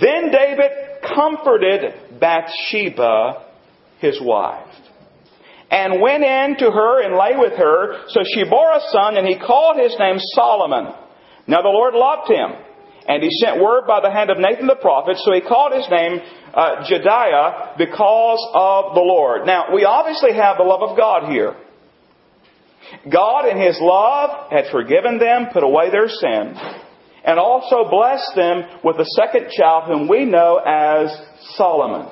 Then 0.00 0.30
David 0.30 0.70
comforted 1.14 2.18
Bathsheba, 2.18 3.44
his 4.00 4.20
wife 4.20 4.74
and 5.74 6.00
went 6.00 6.22
in 6.22 6.56
to 6.58 6.70
her 6.70 7.02
and 7.02 7.18
lay 7.18 7.34
with 7.36 7.58
her. 7.58 8.06
So 8.08 8.20
she 8.22 8.44
bore 8.44 8.70
a 8.70 8.80
son, 8.92 9.16
and 9.16 9.26
he 9.26 9.38
called 9.38 9.76
his 9.76 9.96
name 9.98 10.16
Solomon. 10.38 10.94
Now 11.48 11.62
the 11.62 11.74
Lord 11.74 11.94
loved 11.94 12.30
him, 12.30 12.52
and 13.08 13.22
he 13.22 13.30
sent 13.42 13.60
word 13.60 13.82
by 13.86 14.00
the 14.00 14.10
hand 14.10 14.30
of 14.30 14.38
Nathan 14.38 14.68
the 14.68 14.76
prophet, 14.76 15.16
so 15.18 15.32
he 15.34 15.40
called 15.40 15.72
his 15.74 15.88
name 15.90 16.20
uh, 16.54 16.86
Jedidiah 16.86 17.76
because 17.76 18.38
of 18.54 18.94
the 18.94 19.02
Lord. 19.02 19.46
Now, 19.46 19.74
we 19.74 19.84
obviously 19.84 20.34
have 20.34 20.58
the 20.58 20.64
love 20.64 20.82
of 20.82 20.96
God 20.96 21.30
here. 21.30 21.56
God 23.10 23.48
in 23.48 23.60
His 23.60 23.78
love 23.80 24.50
had 24.50 24.66
forgiven 24.70 25.18
them, 25.18 25.48
put 25.52 25.62
away 25.62 25.90
their 25.90 26.08
sin, 26.08 26.54
and 27.24 27.38
also 27.38 27.88
blessed 27.90 28.32
them 28.36 28.80
with 28.84 28.96
a 28.96 29.06
second 29.16 29.50
child 29.50 29.84
whom 29.84 30.08
we 30.08 30.24
know 30.24 30.60
as 30.64 31.10
Solomon. 31.56 32.10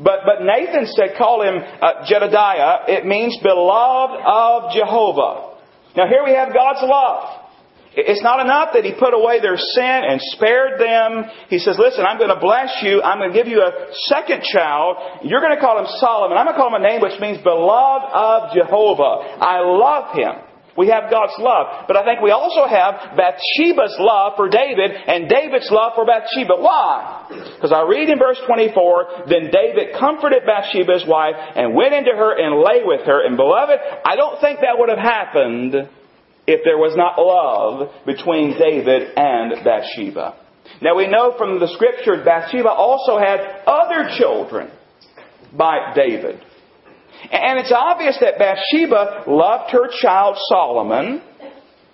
But, 0.00 0.20
but 0.24 0.44
Nathan 0.44 0.86
said, 0.86 1.16
call 1.18 1.42
him 1.42 1.56
uh, 1.58 2.06
Jedidiah. 2.06 2.88
It 2.88 3.04
means 3.04 3.36
beloved 3.42 4.20
of 4.24 4.72
Jehovah. 4.72 5.56
Now 5.96 6.06
here 6.08 6.22
we 6.24 6.34
have 6.34 6.54
God's 6.54 6.82
love. 6.82 7.47
It's 7.98 8.22
not 8.22 8.38
enough 8.38 8.70
that 8.74 8.84
He 8.84 8.94
put 8.94 9.10
away 9.10 9.40
their 9.40 9.58
sin 9.58 10.00
and 10.06 10.22
spared 10.38 10.78
them. 10.78 11.26
He 11.50 11.58
says, 11.58 11.74
listen, 11.78 12.06
I'm 12.06 12.18
going 12.18 12.30
to 12.30 12.38
bless 12.38 12.78
you. 12.82 13.02
I'm 13.02 13.18
going 13.18 13.32
to 13.32 13.36
give 13.36 13.50
you 13.50 13.58
a 13.58 13.90
second 14.06 14.46
child. 14.46 15.26
You're 15.26 15.40
going 15.40 15.54
to 15.54 15.60
call 15.60 15.82
him 15.82 15.90
Solomon. 15.98 16.38
I'm 16.38 16.46
going 16.46 16.54
to 16.54 16.60
call 16.60 16.70
him 16.70 16.78
a 16.78 16.86
name 16.86 17.02
which 17.02 17.18
means 17.18 17.42
beloved 17.42 18.06
of 18.14 18.54
Jehovah. 18.54 19.42
I 19.42 19.66
love 19.66 20.14
him. 20.14 20.46
We 20.78 20.94
have 20.94 21.10
God's 21.10 21.34
love. 21.42 21.90
But 21.90 21.96
I 21.98 22.06
think 22.06 22.22
we 22.22 22.30
also 22.30 22.62
have 22.70 23.18
Bathsheba's 23.18 23.98
love 23.98 24.38
for 24.38 24.48
David 24.48 24.94
and 24.94 25.28
David's 25.28 25.66
love 25.74 25.98
for 25.98 26.06
Bathsheba. 26.06 26.54
Why? 26.54 27.26
Because 27.58 27.74
I 27.74 27.82
read 27.82 28.08
in 28.08 28.18
verse 28.18 28.38
24, 28.46 29.26
then 29.26 29.50
David 29.50 29.98
comforted 29.98 30.46
Bathsheba's 30.46 31.02
wife 31.02 31.34
and 31.34 31.74
went 31.74 31.94
into 31.94 32.14
her 32.14 32.30
and 32.30 32.62
lay 32.62 32.86
with 32.86 33.02
her. 33.10 33.26
And 33.26 33.36
beloved, 33.36 33.74
I 34.06 34.14
don't 34.14 34.40
think 34.40 34.60
that 34.62 34.78
would 34.78 34.88
have 34.88 35.02
happened 35.02 35.74
if 36.48 36.64
there 36.64 36.78
was 36.78 36.96
not 36.96 37.20
love 37.20 37.92
between 38.06 38.56
David 38.58 39.12
and 39.16 39.62
Bathsheba. 39.62 40.34
Now 40.80 40.96
we 40.96 41.06
know 41.06 41.36
from 41.36 41.60
the 41.60 41.68
scripture 41.68 42.24
Bathsheba 42.24 42.70
also 42.70 43.18
had 43.18 43.62
other 43.66 44.08
children 44.16 44.70
by 45.52 45.92
David. 45.94 46.40
And 47.30 47.58
it's 47.60 47.72
obvious 47.72 48.16
that 48.20 48.38
Bathsheba 48.38 49.24
loved 49.26 49.72
her 49.72 49.88
child 50.00 50.36
Solomon. 50.48 51.20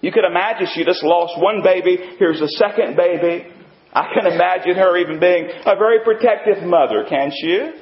You 0.01 0.13
could 0.13 0.25
imagine 0.25 0.69
she 0.73 0.85
just 0.85 1.03
lost 1.03 1.35
one 1.41 1.63
baby. 1.65 1.99
Here's 2.19 2.41
a 2.41 2.49
second 2.49 2.95
baby. 2.95 3.51
I 3.93 4.13
can 4.15 4.31
imagine 4.31 4.77
her 4.77 4.97
even 4.99 5.19
being 5.19 5.51
a 5.67 5.75
very 5.75 5.99
protective 6.05 6.63
mother, 6.63 7.05
can't 7.09 7.35
you? 7.43 7.73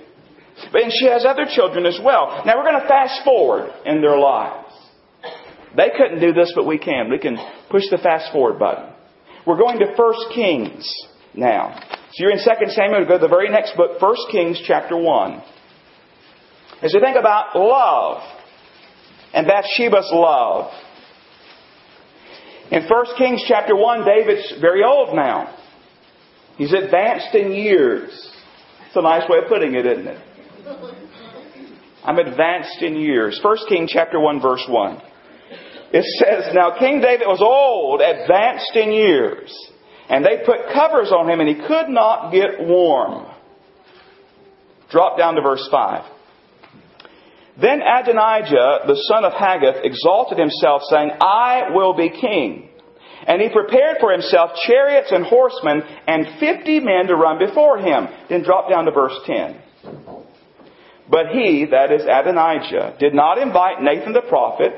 And 0.73 0.93
she 0.93 1.07
has 1.07 1.27
other 1.27 1.45
children 1.49 1.85
as 1.85 1.99
well. 2.03 2.43
Now 2.47 2.57
we're 2.57 2.71
going 2.71 2.81
to 2.81 2.89
fast 2.89 3.25
forward 3.25 3.73
in 3.85 4.01
their 4.01 4.17
lives. 4.19 4.72
They 5.77 5.91
couldn't 5.97 6.21
do 6.21 6.33
this, 6.33 6.53
but 6.55 6.67
we 6.67 6.79
can. 6.79 7.11
We 7.11 7.19
can 7.19 7.39
push 7.71 7.85
the 7.91 7.99
fast 7.99 8.33
forward 8.33 8.59
button. 8.59 8.93
We're 9.47 9.59
going 9.59 9.79
to 9.79 9.87
1 9.97 10.15
Kings 10.35 10.93
now. 11.35 11.81
So 12.13 12.25
you're 12.25 12.31
in 12.31 12.39
2 12.39 12.45
Samuel, 12.71 13.01
we 13.01 13.07
go 13.07 13.19
to 13.19 13.23
the 13.23 13.29
very 13.29 13.49
next 13.49 13.77
book, 13.77 14.01
1 14.01 14.17
Kings 14.31 14.61
chapter 14.67 14.97
1 14.97 15.43
as 16.83 16.93
we 16.93 17.01
think 17.01 17.17
about 17.17 17.55
love 17.55 18.23
and 19.33 19.47
Bathsheba's 19.47 20.11
love. 20.13 20.73
In 22.71 22.83
1 22.83 23.05
Kings 23.17 23.45
chapter 23.47 23.77
1, 23.77 24.05
David's 24.05 24.55
very 24.61 24.83
old 24.85 25.15
now. 25.15 25.57
He's 26.57 26.73
advanced 26.73 27.35
in 27.35 27.53
years. 27.53 28.11
It's 28.87 28.97
a 28.97 29.03
nice 29.03 29.29
way 29.29 29.39
of 29.39 29.49
putting 29.49 29.75
it, 29.75 29.87
isn't 29.87 30.07
it? 30.07 30.19
I'm 32.05 32.19
advanced 32.19 32.83
in 32.83 32.97
years. 32.97 33.41
1 33.43 33.57
Kings 33.69 33.91
chapter 33.93 34.21
1 34.21 34.43
verse 34.43 34.65
1. 34.69 35.03
It 35.93 36.05
says, 36.05 36.55
Now 36.55 36.79
King 36.79 37.01
David 37.01 37.27
was 37.27 37.43
old, 37.43 38.01
advanced 38.01 38.75
in 38.75 38.93
years, 38.93 39.53
and 40.09 40.25
they 40.25 40.45
put 40.45 40.73
covers 40.73 41.13
on 41.13 41.29
him 41.29 41.41
and 41.41 41.49
he 41.49 41.67
could 41.67 41.89
not 41.89 42.33
get 42.33 42.61
warm. 42.61 43.27
Drop 44.91 45.19
down 45.19 45.35
to 45.35 45.43
verse 45.43 45.67
5. 45.71 46.05
Then 47.61 47.83
Adonijah, 47.83 48.87
the 48.87 49.01
son 49.09 49.25
of 49.25 49.33
Haggith, 49.33 49.85
exalted 49.85 50.39
himself, 50.39 50.83
saying, 50.89 51.11
I 51.21 51.69
will 51.75 51.95
be 51.95 52.09
king. 52.09 52.71
And 53.27 53.41
he 53.41 53.51
prepared 53.51 53.99
for 54.01 54.11
himself 54.11 54.53
chariots 54.67 55.13
and 55.13 55.25
horsemen 55.25 55.83
and 56.07 56.41
fifty 56.41 56.81
men 56.81 57.07
to 57.07 57.15
run 57.15 57.39
before 57.39 57.79
him. 57.79 58.09
Then 58.29 58.43
drop 58.43 58.71
down 58.71 58.87
to 58.87 58.91
verse 58.91 59.15
10. 59.27 59.61
But 61.09 61.29
he, 61.33 61.67
that 61.71 61.93
is 61.93 62.03
Adonijah, 62.03 62.97
did 62.99 63.15
not 63.15 63.39
invite 63.39 63.83
Nathan 63.83 64.13
the 64.13 64.23
prophet, 64.23 64.73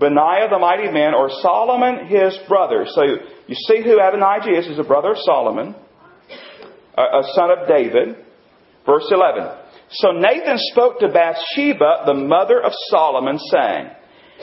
Benaiah 0.00 0.48
the 0.50 0.58
mighty 0.58 0.90
man, 0.90 1.14
or 1.14 1.28
Solomon 1.42 2.06
his 2.06 2.36
brother. 2.48 2.86
So 2.88 3.02
you 3.04 3.54
see 3.54 3.82
who 3.82 4.00
Adonijah 4.00 4.58
is. 4.58 4.66
He's 4.66 4.78
a 4.78 4.82
brother 4.82 5.12
of 5.12 5.18
Solomon, 5.18 5.76
a 6.96 7.22
son 7.34 7.50
of 7.50 7.68
David. 7.68 8.16
Verse 8.86 9.06
11. 9.10 9.46
So 9.90 10.12
Nathan 10.12 10.56
spoke 10.72 11.00
to 11.00 11.08
Bathsheba, 11.08 12.04
the 12.06 12.14
mother 12.14 12.60
of 12.62 12.72
Solomon, 12.88 13.38
saying, 13.38 13.90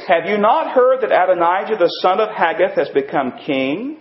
Have 0.08 0.30
you 0.30 0.38
not 0.38 0.72
heard 0.74 1.02
that 1.02 1.12
Adonijah 1.12 1.78
the 1.78 1.92
son 2.02 2.20
of 2.20 2.30
Haggith 2.30 2.76
has 2.76 2.90
become 2.90 3.34
king, 3.46 3.98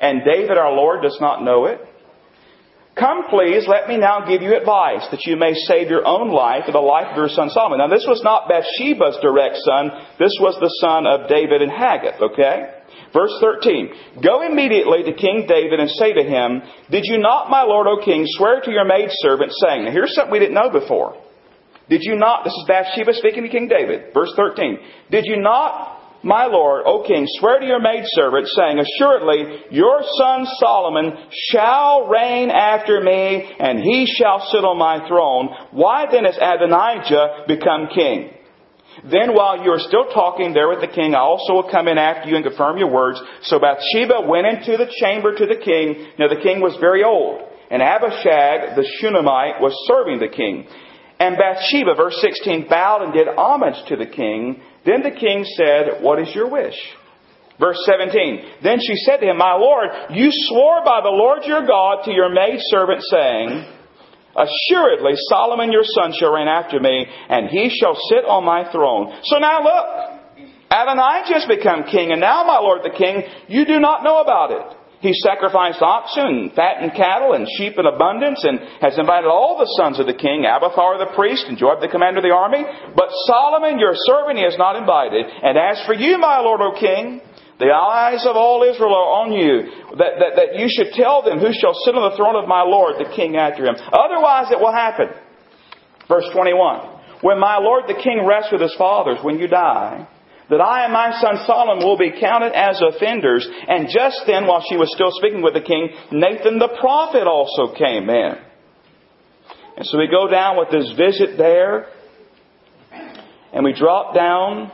and 0.00 0.22
David 0.24 0.56
our 0.56 0.72
Lord 0.72 1.02
does 1.02 1.18
not 1.20 1.42
know 1.42 1.66
it? 1.66 1.80
Come 2.96 3.28
please, 3.28 3.68
let 3.68 3.88
me 3.88 3.98
now 3.98 4.24
give 4.24 4.40
you 4.40 4.56
advice 4.56 5.04
that 5.10 5.28
you 5.28 5.36
may 5.36 5.52
save 5.52 5.92
your 5.92 6.06
own 6.08 6.32
life 6.32 6.64
and 6.64 6.74
the 6.74 6.80
life 6.80 7.12
of 7.12 7.16
your 7.16 7.28
son 7.28 7.50
Solomon. 7.50 7.76
Now 7.76 7.92
this 7.92 8.08
was 8.08 8.24
not 8.24 8.48
Bathsheba's 8.48 9.20
direct 9.20 9.60
son. 9.68 9.92
This 10.18 10.32
was 10.40 10.56
the 10.56 10.72
son 10.80 11.04
of 11.04 11.28
David 11.28 11.60
and 11.60 11.68
Haggith, 11.68 12.16
okay? 12.32 12.72
Verse 13.12 13.36
13. 13.44 14.24
Go 14.24 14.40
immediately 14.40 15.04
to 15.04 15.12
King 15.12 15.44
David 15.44 15.76
and 15.76 15.92
say 15.92 16.16
to 16.16 16.24
him, 16.24 16.64
Did 16.88 17.04
you 17.04 17.18
not, 17.20 17.52
my 17.52 17.68
lord, 17.68 17.86
O 17.86 18.00
king, 18.02 18.24
swear 18.24 18.64
to 18.64 18.70
your 18.72 18.88
maidservant, 18.88 19.52
saying, 19.60 19.84
Now 19.84 19.92
here's 19.92 20.14
something 20.16 20.32
we 20.32 20.40
didn't 20.40 20.56
know 20.56 20.72
before. 20.72 21.20
Did 21.88 22.00
you 22.00 22.16
not, 22.16 22.44
this 22.44 22.56
is 22.56 22.64
Bathsheba 22.66 23.12
speaking 23.12 23.44
to 23.44 23.52
King 23.52 23.68
David, 23.68 24.14
verse 24.14 24.32
13. 24.34 24.78
Did 25.10 25.24
you 25.26 25.36
not 25.36 25.95
my 26.26 26.46
lord, 26.46 26.82
O 26.86 27.06
king, 27.06 27.24
swear 27.38 27.60
to 27.60 27.66
your 27.66 27.78
maidservant, 27.78 28.48
saying, 28.48 28.82
Assuredly, 28.82 29.62
your 29.70 30.02
son 30.18 30.44
Solomon 30.58 31.14
shall 31.30 32.08
reign 32.08 32.50
after 32.50 33.00
me, 33.00 33.46
and 33.60 33.78
he 33.78 34.06
shall 34.18 34.40
sit 34.50 34.64
on 34.64 34.76
my 34.76 35.06
throne. 35.06 35.54
Why 35.70 36.06
then 36.10 36.24
has 36.24 36.34
Adonijah 36.34 37.46
become 37.46 37.86
king? 37.94 38.34
Then 39.06 39.38
while 39.38 39.62
you 39.62 39.70
are 39.70 39.78
still 39.78 40.10
talking 40.10 40.52
there 40.52 40.68
with 40.68 40.80
the 40.80 40.90
king, 40.90 41.14
I 41.14 41.20
also 41.20 41.52
will 41.52 41.70
come 41.70 41.86
in 41.86 41.96
after 41.96 42.28
you 42.28 42.34
and 42.34 42.44
confirm 42.44 42.76
your 42.76 42.90
words. 42.90 43.22
So 43.42 43.60
Bathsheba 43.60 44.26
went 44.26 44.50
into 44.50 44.76
the 44.76 44.90
chamber 44.98 45.30
to 45.30 45.46
the 45.46 45.62
king. 45.62 46.10
Now 46.18 46.26
the 46.26 46.42
king 46.42 46.58
was 46.58 46.74
very 46.80 47.04
old, 47.04 47.38
and 47.70 47.78
Abishag 47.80 48.74
the 48.74 48.88
Shunammite 48.98 49.62
was 49.62 49.78
serving 49.86 50.18
the 50.18 50.34
king. 50.34 50.66
And 51.18 51.38
Bathsheba, 51.38 51.94
verse 51.94 52.18
16, 52.20 52.66
bowed 52.68 53.02
and 53.02 53.12
did 53.12 53.28
homage 53.38 53.78
to 53.88 53.96
the 53.96 54.06
king. 54.06 54.60
Then 54.86 55.02
the 55.02 55.10
king 55.10 55.44
said, 55.44 56.00
What 56.00 56.20
is 56.20 56.32
your 56.34 56.48
wish? 56.48 56.78
Verse 57.58 57.78
17. 57.84 58.62
Then 58.62 58.78
she 58.80 58.94
said 58.96 59.18
to 59.18 59.26
him, 59.26 59.38
My 59.38 59.54
Lord, 59.54 59.88
you 60.10 60.28
swore 60.30 60.84
by 60.84 61.00
the 61.02 61.10
Lord 61.10 61.42
your 61.44 61.66
God 61.66 62.04
to 62.04 62.12
your 62.12 62.32
maidservant, 62.32 63.02
saying, 63.10 63.66
Assuredly, 64.36 65.12
Solomon 65.28 65.72
your 65.72 65.84
son 65.84 66.12
shall 66.12 66.32
reign 66.32 66.48
after 66.48 66.78
me, 66.78 67.06
and 67.28 67.48
he 67.48 67.70
shall 67.70 67.96
sit 68.08 68.24
on 68.28 68.44
my 68.44 68.70
throne. 68.70 69.12
So 69.24 69.38
now 69.38 69.64
look, 69.64 70.16
Adonijah 70.70 71.32
has 71.32 71.46
become 71.48 71.84
king, 71.84 72.12
and 72.12 72.20
now, 72.20 72.44
my 72.44 72.58
lord 72.58 72.82
the 72.84 72.96
king, 72.96 73.22
you 73.48 73.64
do 73.64 73.80
not 73.80 74.04
know 74.04 74.20
about 74.20 74.50
it. 74.50 74.76
He 75.06 75.14
sacrificed 75.22 75.78
oxen 75.78 76.26
and 76.26 76.52
fattened 76.52 76.98
cattle 76.98 77.38
and 77.38 77.46
sheep 77.54 77.78
in 77.78 77.86
abundance 77.86 78.42
and 78.42 78.58
has 78.82 78.98
invited 78.98 79.30
all 79.30 79.54
the 79.54 79.70
sons 79.78 80.02
of 80.02 80.10
the 80.10 80.18
king, 80.18 80.42
Abiathar 80.42 80.98
the 80.98 81.14
priest 81.14 81.46
and 81.46 81.54
Joab 81.54 81.78
the 81.78 81.86
commander 81.86 82.18
of 82.18 82.26
the 82.26 82.34
army. 82.34 82.66
But 82.90 83.14
Solomon, 83.30 83.78
your 83.78 83.94
servant, 83.94 84.38
he 84.38 84.42
has 84.42 84.58
not 84.58 84.74
invited. 84.74 85.22
And 85.22 85.54
as 85.54 85.78
for 85.86 85.94
you, 85.94 86.18
my 86.18 86.42
lord, 86.42 86.58
O 86.58 86.74
king, 86.74 87.22
the 87.62 87.70
eyes 87.70 88.26
of 88.26 88.34
all 88.34 88.66
Israel 88.66 88.90
are 88.90 89.22
on 89.22 89.30
you, 89.30 89.94
that, 89.94 90.18
that, 90.18 90.32
that 90.34 90.50
you 90.58 90.66
should 90.66 90.90
tell 90.98 91.22
them 91.22 91.38
who 91.38 91.54
shall 91.54 91.78
sit 91.86 91.94
on 91.94 92.10
the 92.10 92.16
throne 92.18 92.34
of 92.34 92.50
my 92.50 92.66
lord, 92.66 92.98
the 92.98 93.14
king 93.14 93.38
after 93.38 93.62
him. 93.62 93.78
Otherwise 93.78 94.50
it 94.50 94.58
will 94.58 94.74
happen. 94.74 95.06
Verse 96.10 96.26
21. 96.34 97.22
When 97.22 97.38
my 97.38 97.62
lord 97.62 97.84
the 97.86 97.94
king 97.94 98.26
rests 98.26 98.50
with 98.50 98.60
his 98.60 98.74
fathers, 98.74 99.22
when 99.22 99.38
you 99.38 99.46
die, 99.46 100.06
that 100.50 100.60
I 100.60 100.84
and 100.84 100.92
my 100.92 101.18
son 101.20 101.44
Solomon 101.46 101.84
will 101.84 101.98
be 101.98 102.12
counted 102.20 102.52
as 102.52 102.80
offenders. 102.80 103.48
And 103.68 103.88
just 103.88 104.22
then, 104.26 104.46
while 104.46 104.62
she 104.68 104.76
was 104.76 104.92
still 104.94 105.10
speaking 105.12 105.42
with 105.42 105.54
the 105.54 105.60
king, 105.60 105.90
Nathan 106.12 106.58
the 106.58 106.76
prophet 106.80 107.26
also 107.26 107.74
came 107.74 108.08
in. 108.08 108.34
And 109.76 109.84
so 109.84 109.98
we 109.98 110.08
go 110.08 110.28
down 110.28 110.56
with 110.56 110.70
this 110.70 110.92
visit 110.96 111.36
there, 111.36 111.88
and 113.52 113.64
we 113.64 113.72
drop 113.72 114.14
down. 114.14 114.72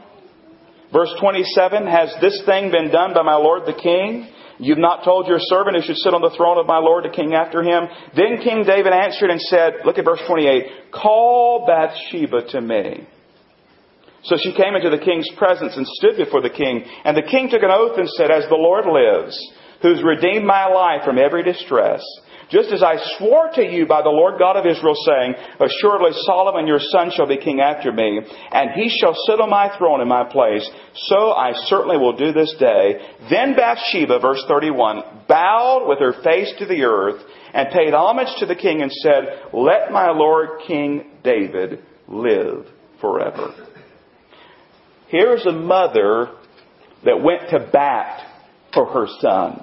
Verse 0.92 1.10
27, 1.18 1.86
Has 1.86 2.14
this 2.20 2.42
thing 2.44 2.70
been 2.70 2.90
done 2.90 3.14
by 3.14 3.22
my 3.22 3.36
lord 3.36 3.66
the 3.66 3.72
king? 3.72 4.28
You've 4.58 4.78
not 4.78 5.02
told 5.02 5.26
your 5.26 5.38
servant 5.40 5.76
who 5.76 5.82
should 5.82 5.96
sit 5.96 6.14
on 6.14 6.20
the 6.20 6.34
throne 6.36 6.58
of 6.58 6.66
my 6.66 6.78
lord 6.78 7.04
the 7.04 7.08
king 7.08 7.34
after 7.34 7.62
him. 7.62 7.88
Then 8.14 8.38
King 8.44 8.62
David 8.64 8.92
answered 8.92 9.30
and 9.30 9.40
said, 9.40 9.80
look 9.84 9.98
at 9.98 10.04
verse 10.04 10.20
28, 10.26 10.92
Call 10.92 11.66
Bathsheba 11.66 12.48
to 12.50 12.60
me. 12.60 13.08
So 14.24 14.36
she 14.36 14.52
came 14.54 14.76
into 14.76 14.90
the 14.90 15.02
king's 15.02 15.28
presence 15.36 15.76
and 15.76 15.86
stood 15.86 16.16
before 16.16 16.42
the 16.42 16.50
king. 16.50 16.84
And 17.04 17.16
the 17.16 17.28
king 17.28 17.48
took 17.50 17.62
an 17.62 17.74
oath 17.74 17.98
and 17.98 18.08
said, 18.08 18.30
As 18.30 18.44
the 18.48 18.54
Lord 18.54 18.86
lives, 18.86 19.34
who's 19.82 20.02
redeemed 20.02 20.46
my 20.46 20.66
life 20.66 21.04
from 21.04 21.18
every 21.18 21.42
distress, 21.42 22.02
just 22.52 22.70
as 22.70 22.82
I 22.82 22.96
swore 23.16 23.50
to 23.54 23.64
you 23.64 23.86
by 23.86 24.02
the 24.02 24.10
Lord 24.10 24.38
God 24.38 24.56
of 24.56 24.66
Israel, 24.66 24.94
saying, 25.06 25.34
Assuredly 25.58 26.12
Solomon 26.26 26.66
your 26.66 26.78
son 26.78 27.10
shall 27.10 27.26
be 27.26 27.38
king 27.38 27.60
after 27.60 27.90
me, 27.90 28.20
and 28.52 28.70
he 28.76 28.94
shall 29.00 29.16
sit 29.26 29.40
on 29.40 29.48
my 29.48 29.76
throne 29.78 30.02
in 30.02 30.08
my 30.08 30.24
place, 30.30 30.68
so 30.94 31.32
I 31.32 31.52
certainly 31.66 31.96
will 31.96 32.14
do 32.14 32.32
this 32.32 32.54
day. 32.60 33.00
Then 33.30 33.56
Bathsheba, 33.56 34.20
verse 34.20 34.44
31, 34.46 35.24
bowed 35.26 35.86
with 35.88 35.98
her 35.98 36.12
face 36.22 36.52
to 36.58 36.66
the 36.66 36.84
earth, 36.84 37.22
and 37.54 37.70
paid 37.72 37.94
homage 37.94 38.38
to 38.38 38.46
the 38.46 38.54
king, 38.54 38.82
and 38.82 38.92
said, 38.92 39.48
Let 39.54 39.90
my 39.90 40.10
Lord 40.10 40.60
King 40.66 41.10
David 41.24 41.82
live 42.06 42.66
forever. 43.00 43.71
Here's 45.12 45.44
a 45.44 45.52
mother 45.52 46.30
that 47.04 47.22
went 47.22 47.50
to 47.50 47.68
bat 47.70 48.22
for 48.72 48.86
her 48.86 49.06
son. 49.20 49.62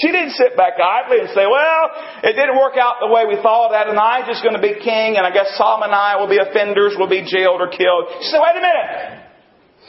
She 0.00 0.08
didn't 0.08 0.32
sit 0.32 0.56
back 0.56 0.80
idly 0.80 1.20
and 1.20 1.28
say, 1.28 1.44
well, 1.44 1.90
it 2.22 2.32
didn't 2.32 2.56
work 2.56 2.78
out 2.80 2.96
the 3.00 3.12
way 3.12 3.24
we 3.28 3.36
thought. 3.42 3.68
Adonijah's 3.68 4.40
going 4.40 4.54
to 4.54 4.62
be 4.62 4.80
king, 4.82 5.16
and 5.16 5.26
I 5.26 5.30
guess 5.30 5.56
Solomon 5.58 5.90
and 5.90 5.94
I 5.94 6.16
will 6.16 6.28
be 6.28 6.38
offenders, 6.38 6.94
will 6.98 7.08
be 7.08 7.20
jailed 7.20 7.60
or 7.60 7.68
killed. 7.68 8.08
She 8.22 8.30
said, 8.30 8.40
wait 8.40 8.56
a 8.56 8.64
minute. 8.64 9.26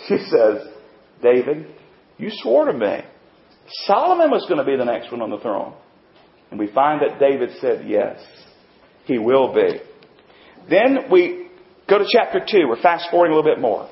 She 0.07 0.17
says, 0.29 0.67
David, 1.23 1.73
you 2.17 2.29
swore 2.43 2.65
to 2.65 2.73
me. 2.73 2.99
Solomon 3.85 4.31
was 4.31 4.45
going 4.49 4.59
to 4.59 4.65
be 4.65 4.75
the 4.75 4.85
next 4.85 5.13
one 5.13 5.21
on 5.21 5.29
the 5.29 5.39
throne. 5.39 5.75
And 6.51 6.59
we 6.59 6.67
find 6.73 7.01
that 7.01 7.19
David 7.21 7.51
said, 7.61 7.87
yes, 7.87 8.19
he 9.05 9.17
will 9.17 9.53
be. 9.53 9.79
Then 10.69 11.09
we 11.09 11.47
go 11.89 11.99
to 11.99 12.05
chapter 12.11 12.39
2. 12.45 12.67
We're 12.67 12.81
fast 12.81 13.07
forwarding 13.11 13.33
a 13.33 13.37
little 13.37 13.55
bit 13.55 13.61
more. 13.61 13.89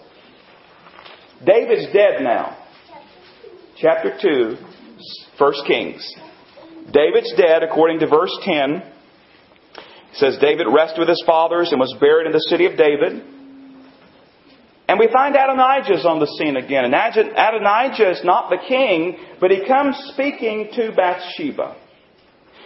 David's 1.45 1.93
dead 1.93 2.21
now. 2.21 2.57
Chapter 3.77 4.17
2, 4.19 4.57
1 5.37 5.53
Kings. 5.67 6.15
David's 6.91 7.33
dead 7.37 7.63
according 7.63 7.99
to 7.99 8.07
verse 8.07 8.35
10. 8.43 8.55
It 8.55 8.83
says 10.13 10.37
David 10.41 10.65
rested 10.73 10.99
with 10.99 11.09
his 11.09 11.23
fathers 11.25 11.71
and 11.71 11.79
was 11.79 11.95
buried 11.99 12.25
in 12.25 12.31
the 12.31 12.39
city 12.49 12.65
of 12.65 12.75
David. 12.75 13.23
And 14.87 14.97
we 14.97 15.09
find 15.11 15.35
Adonijah 15.35 15.99
is 15.99 16.05
on 16.05 16.19
the 16.19 16.27
scene 16.39 16.55
again. 16.55 16.85
And 16.85 16.95
Adonijah 16.95 18.11
is 18.11 18.21
not 18.23 18.49
the 18.49 18.57
king, 18.67 19.17
but 19.39 19.51
he 19.51 19.67
comes 19.67 19.95
speaking 20.13 20.69
to 20.73 20.91
Bathsheba. 20.95 21.75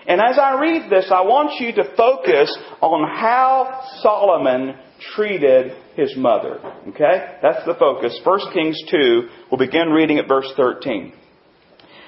And 0.08 0.20
as 0.20 0.40
I 0.40 0.60
read 0.60 0.90
this, 0.90 1.12
I 1.12 1.22
want 1.22 1.60
you 1.60 1.74
to 1.74 1.96
focus 1.96 2.56
on 2.82 3.08
how 3.08 3.84
Solomon 4.02 4.76
treated 5.16 5.74
his 5.96 6.16
mother. 6.18 6.60
Okay? 6.90 7.38
That's 7.42 7.66
the 7.66 7.76
focus. 7.78 8.20
1 8.24 8.40
Kings 8.54 8.82
2, 8.90 9.30
we'll 9.52 9.60
begin 9.60 9.90
reading 9.90 10.18
at 10.18 10.28
verse 10.28 10.52
13. 10.58 11.14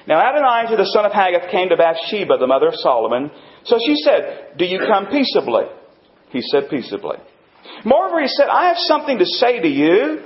Now 0.07 0.19
Adonijah 0.19 0.75
the 0.75 0.89
son 0.93 1.05
of 1.05 1.13
Haggith 1.13 1.49
came 1.49 1.69
to 1.69 1.77
Bathsheba, 1.77 2.37
the 2.37 2.47
mother 2.47 2.67
of 2.67 2.75
Solomon. 2.75 3.31
So 3.65 3.77
she 3.85 3.95
said, 3.95 4.57
Do 4.57 4.65
you 4.65 4.79
come 4.79 5.07
peaceably? 5.07 5.65
He 6.29 6.41
said, 6.41 6.69
Peaceably. 6.69 7.17
Moreover, 7.85 8.21
he 8.21 8.27
said, 8.27 8.47
I 8.49 8.67
have 8.67 8.77
something 8.79 9.19
to 9.19 9.25
say 9.25 9.61
to 9.61 9.67
you. 9.67 10.23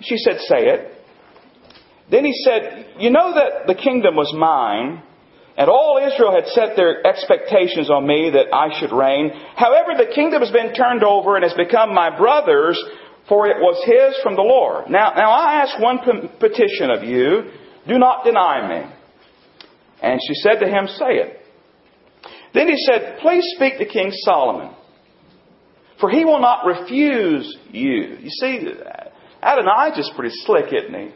She 0.00 0.16
said, 0.16 0.38
Say 0.40 0.66
it. 0.68 0.92
Then 2.10 2.24
he 2.24 2.32
said, 2.44 2.94
You 2.98 3.10
know 3.10 3.34
that 3.34 3.66
the 3.66 3.74
kingdom 3.74 4.16
was 4.16 4.32
mine 4.34 5.02
and 5.56 5.68
all 5.68 6.00
Israel 6.02 6.32
had 6.32 6.46
set 6.48 6.76
their 6.76 7.06
expectations 7.06 7.90
on 7.90 8.06
me 8.06 8.30
that 8.30 8.54
I 8.54 8.78
should 8.80 8.92
reign. 8.92 9.30
However, 9.56 9.92
the 9.96 10.12
kingdom 10.14 10.40
has 10.40 10.50
been 10.50 10.72
turned 10.72 11.04
over 11.04 11.36
and 11.36 11.44
has 11.44 11.54
become 11.54 11.94
my 11.94 12.16
brother's, 12.16 12.82
for 13.28 13.46
it 13.46 13.58
was 13.58 13.76
his 13.84 14.20
from 14.22 14.34
the 14.34 14.42
Lord. 14.42 14.88
Now, 14.88 15.12
now 15.14 15.30
I 15.30 15.62
ask 15.62 15.78
one 15.78 15.98
petition 16.40 16.90
of 16.90 17.04
you. 17.04 17.50
Do 17.86 17.98
not 17.98 18.24
deny 18.24 18.66
me. 18.68 18.94
And 20.00 20.20
she 20.26 20.34
said 20.34 20.60
to 20.60 20.68
him, 20.68 20.86
Say 20.88 21.20
it. 21.20 21.38
Then 22.54 22.68
he 22.68 22.76
said, 22.86 23.18
Please 23.20 23.44
speak 23.56 23.78
to 23.78 23.86
King 23.86 24.10
Solomon, 24.24 24.74
for 26.00 26.10
he 26.10 26.24
will 26.24 26.40
not 26.40 26.66
refuse 26.66 27.56
you. 27.70 28.16
You 28.20 28.30
see, 28.30 28.68
Adonijah's 29.42 30.10
pretty 30.16 30.34
slick, 30.44 30.72
isn't 30.72 30.94
he? 30.94 31.14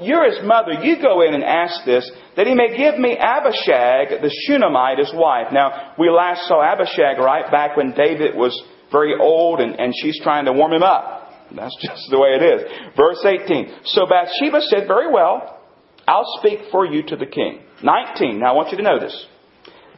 You're 0.00 0.24
his 0.24 0.40
mother. 0.42 0.72
You 0.72 1.00
go 1.02 1.20
in 1.20 1.34
and 1.34 1.44
ask 1.44 1.84
this, 1.84 2.10
that 2.36 2.46
he 2.46 2.54
may 2.54 2.76
give 2.76 2.98
me 2.98 3.16
Abishag, 3.18 4.22
the 4.22 4.34
Shunammite, 4.46 4.98
his 4.98 5.12
wife. 5.14 5.48
Now, 5.52 5.94
we 5.98 6.08
last 6.08 6.48
saw 6.48 6.62
Abishag, 6.62 7.18
right, 7.18 7.50
back 7.50 7.76
when 7.76 7.92
David 7.92 8.34
was 8.34 8.60
very 8.90 9.14
old 9.18 9.60
and, 9.60 9.78
and 9.78 9.92
she's 10.00 10.18
trying 10.22 10.46
to 10.46 10.52
warm 10.52 10.72
him 10.72 10.82
up. 10.82 11.30
That's 11.54 11.76
just 11.82 12.10
the 12.10 12.18
way 12.18 12.30
it 12.40 12.42
is. 12.42 12.96
Verse 12.96 13.24
18. 13.24 13.84
So 13.84 14.06
Bathsheba 14.06 14.60
said, 14.62 14.88
Very 14.88 15.12
well, 15.12 15.60
I'll 16.06 16.38
speak 16.38 16.70
for 16.70 16.86
you 16.86 17.02
to 17.08 17.16
the 17.16 17.26
king. 17.26 17.60
19. 17.82 18.40
Now 18.40 18.52
I 18.52 18.52
want 18.52 18.70
you 18.70 18.78
to 18.78 18.82
know 18.82 18.98
this. 18.98 19.26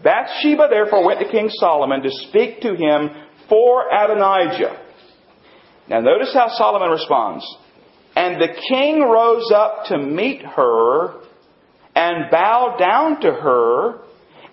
Bathsheba 0.03 0.69
therefore 0.71 1.07
went 1.07 1.21
to 1.21 1.29
King 1.31 1.49
Solomon 1.51 2.03
to 2.03 2.11
speak 2.29 2.61
to 2.61 2.75
him 2.75 3.11
for 3.49 3.87
Adonijah. 3.93 4.83
Now 5.89 6.01
notice 6.01 6.33
how 6.35 6.49
Solomon 6.49 6.91
responds. 6.91 7.45
And 8.17 8.41
the 8.41 8.49
king 8.69 9.03
rose 9.03 9.53
up 9.55 9.85
to 9.87 9.99
meet 9.99 10.43
her 10.43 11.21
and 11.95 12.31
bowed 12.31 12.79
down 12.79 13.21
to 13.21 13.31
her 13.31 14.01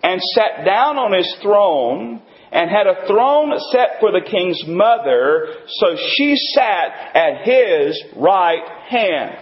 and 0.04 0.22
sat 0.36 0.66
down 0.66 0.98
on 0.98 1.14
his 1.14 1.34
throne 1.42 2.22
and 2.52 2.70
had 2.70 2.88
a 2.88 3.08
throne 3.08 3.58
set 3.72 4.00
for 4.02 4.12
the 4.12 4.22
king's 4.30 4.62
mother, 4.68 5.48
so 5.68 5.96
she 5.96 6.36
sat 6.54 7.16
at 7.16 7.46
his 7.46 8.04
right 8.18 8.68
hand. 8.88 9.38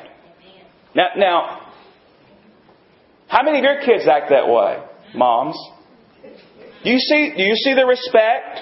Now, 0.95 1.07
now, 1.17 1.71
how 3.27 3.43
many 3.43 3.57
of 3.57 3.63
your 3.63 3.81
kids 3.81 4.07
act 4.07 4.29
that 4.29 4.47
way, 4.47 4.83
moms? 5.15 5.57
Do 6.83 6.89
you 6.89 6.99
see, 6.99 7.33
do 7.35 7.43
you 7.43 7.55
see 7.55 7.73
the 7.73 7.85
respect? 7.85 8.59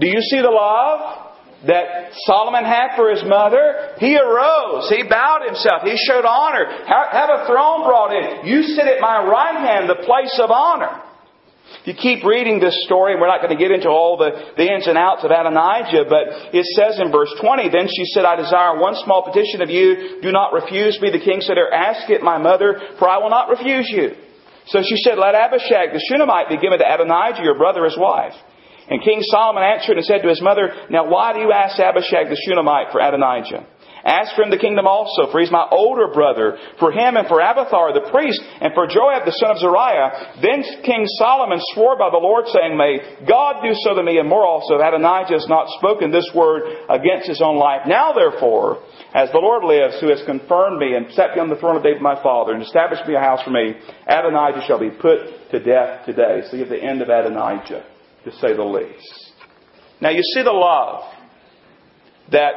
Do 0.00 0.06
you 0.06 0.20
see 0.20 0.40
the 0.40 0.50
love? 0.50 1.25
That 1.64 2.12
Solomon 2.28 2.64
had 2.64 2.96
for 2.96 3.10
his 3.10 3.24
mother, 3.24 3.96
he 3.98 4.16
arose, 4.16 4.92
he 4.92 5.08
bowed 5.08 5.46
himself, 5.46 5.82
he 5.82 5.96
showed 5.96 6.24
honor. 6.24 6.68
Have 6.84 7.30
a 7.32 7.46
throne 7.48 7.88
brought 7.88 8.12
in. 8.12 8.46
You 8.46 8.62
sit 8.62 8.84
at 8.84 9.00
my 9.00 9.24
right 9.24 9.64
hand, 9.64 9.88
the 9.88 10.04
place 10.04 10.36
of 10.42 10.50
honor. 10.50 11.02
You 11.84 11.94
keep 11.94 12.24
reading 12.24 12.58
this 12.58 12.84
story, 12.84 13.12
and 13.12 13.20
we're 13.20 13.30
not 13.30 13.42
going 13.42 13.56
to 13.56 13.62
get 13.62 13.70
into 13.70 13.88
all 13.88 14.18
the, 14.18 14.54
the 14.56 14.66
ins 14.66 14.86
and 14.86 14.98
outs 14.98 15.22
of 15.24 15.30
Adonijah, 15.30 16.06
but 16.10 16.54
it 16.54 16.66
says 16.74 16.98
in 16.98 17.10
verse 17.10 17.30
20, 17.40 17.70
Then 17.70 17.86
she 17.86 18.04
said, 18.10 18.24
I 18.24 18.36
desire 18.36 18.78
one 18.78 18.94
small 19.02 19.22
petition 19.22 19.62
of 19.62 19.70
you. 19.70 20.20
Do 20.22 20.30
not 20.30 20.52
refuse 20.52 20.98
me. 21.00 21.10
The 21.10 21.22
king 21.22 21.40
said, 21.40 21.58
Ask 21.58 22.10
it, 22.10 22.22
my 22.22 22.38
mother, 22.38 22.78
for 22.98 23.08
I 23.08 23.18
will 23.18 23.30
not 23.30 23.50
refuse 23.50 23.88
you. 23.88 24.14
So 24.66 24.82
she 24.82 24.96
said, 24.98 25.18
Let 25.18 25.34
Abishag 25.34 25.94
the 25.94 26.02
Shunammite 26.10 26.48
be 26.50 26.58
given 26.58 26.78
to 26.78 26.86
Adonijah, 26.86 27.42
your 27.42 27.58
brother, 27.58 27.84
his 27.84 27.98
wife. 27.98 28.34
And 28.88 29.02
King 29.02 29.20
Solomon 29.22 29.62
answered 29.62 29.96
and 29.96 30.06
said 30.06 30.22
to 30.22 30.28
his 30.28 30.42
mother, 30.42 30.70
Now 30.90 31.08
why 31.10 31.32
do 31.32 31.40
you 31.40 31.52
ask 31.52 31.78
Abishag 31.78 32.28
the 32.28 32.40
Shunammite 32.46 32.92
for 32.92 33.00
Adonijah? 33.00 33.66
Ask 34.06 34.36
for 34.38 34.46
him 34.46 34.54
the 34.54 34.62
kingdom 34.62 34.86
also, 34.86 35.26
for 35.32 35.42
he's 35.42 35.50
my 35.50 35.66
older 35.66 36.06
brother, 36.06 36.56
for 36.78 36.94
him 36.94 37.18
and 37.18 37.26
for 37.26 37.42
Abiathar 37.42 37.90
the 37.90 38.06
priest, 38.06 38.38
and 38.62 38.70
for 38.70 38.86
Joab 38.86 39.26
the 39.26 39.34
son 39.34 39.50
of 39.50 39.58
Zeruiah. 39.58 40.38
Then 40.38 40.62
King 40.86 41.10
Solomon 41.18 41.58
swore 41.74 41.98
by 41.98 42.14
the 42.14 42.22
Lord, 42.22 42.46
saying, 42.46 42.78
May 42.78 43.02
God 43.26 43.66
do 43.66 43.74
so 43.74 43.98
to 43.98 44.06
me 44.06 44.22
and 44.22 44.30
more 44.30 44.46
also, 44.46 44.78
if 44.78 44.86
Adonijah 44.86 45.34
has 45.34 45.50
not 45.50 45.66
spoken 45.82 46.14
this 46.14 46.30
word 46.30 46.86
against 46.86 47.26
his 47.26 47.42
own 47.42 47.58
life. 47.58 47.82
Now 47.90 48.14
therefore, 48.14 48.78
as 49.10 49.34
the 49.34 49.42
Lord 49.42 49.66
lives, 49.66 49.98
who 49.98 50.14
has 50.14 50.22
confirmed 50.22 50.78
me 50.78 50.94
and 50.94 51.10
set 51.10 51.34
me 51.34 51.42
on 51.42 51.50
the 51.50 51.58
throne 51.58 51.74
of 51.74 51.82
David 51.82 51.98
my 51.98 52.14
father, 52.22 52.54
and 52.54 52.62
established 52.62 53.10
me 53.10 53.18
a 53.18 53.20
house 53.20 53.42
for 53.42 53.50
me, 53.50 53.74
Adonijah 54.06 54.62
shall 54.70 54.78
be 54.78 54.94
put 54.94 55.50
to 55.50 55.58
death 55.58 56.06
today. 56.06 56.46
See 56.46 56.62
at 56.62 56.70
the 56.70 56.78
end 56.78 57.02
of 57.02 57.10
Adonijah, 57.10 57.95
to 58.26 58.32
say 58.32 58.54
the 58.54 58.62
least. 58.62 59.32
Now 60.00 60.10
you 60.10 60.22
see 60.34 60.42
the 60.42 60.52
love 60.52 61.04
that 62.32 62.52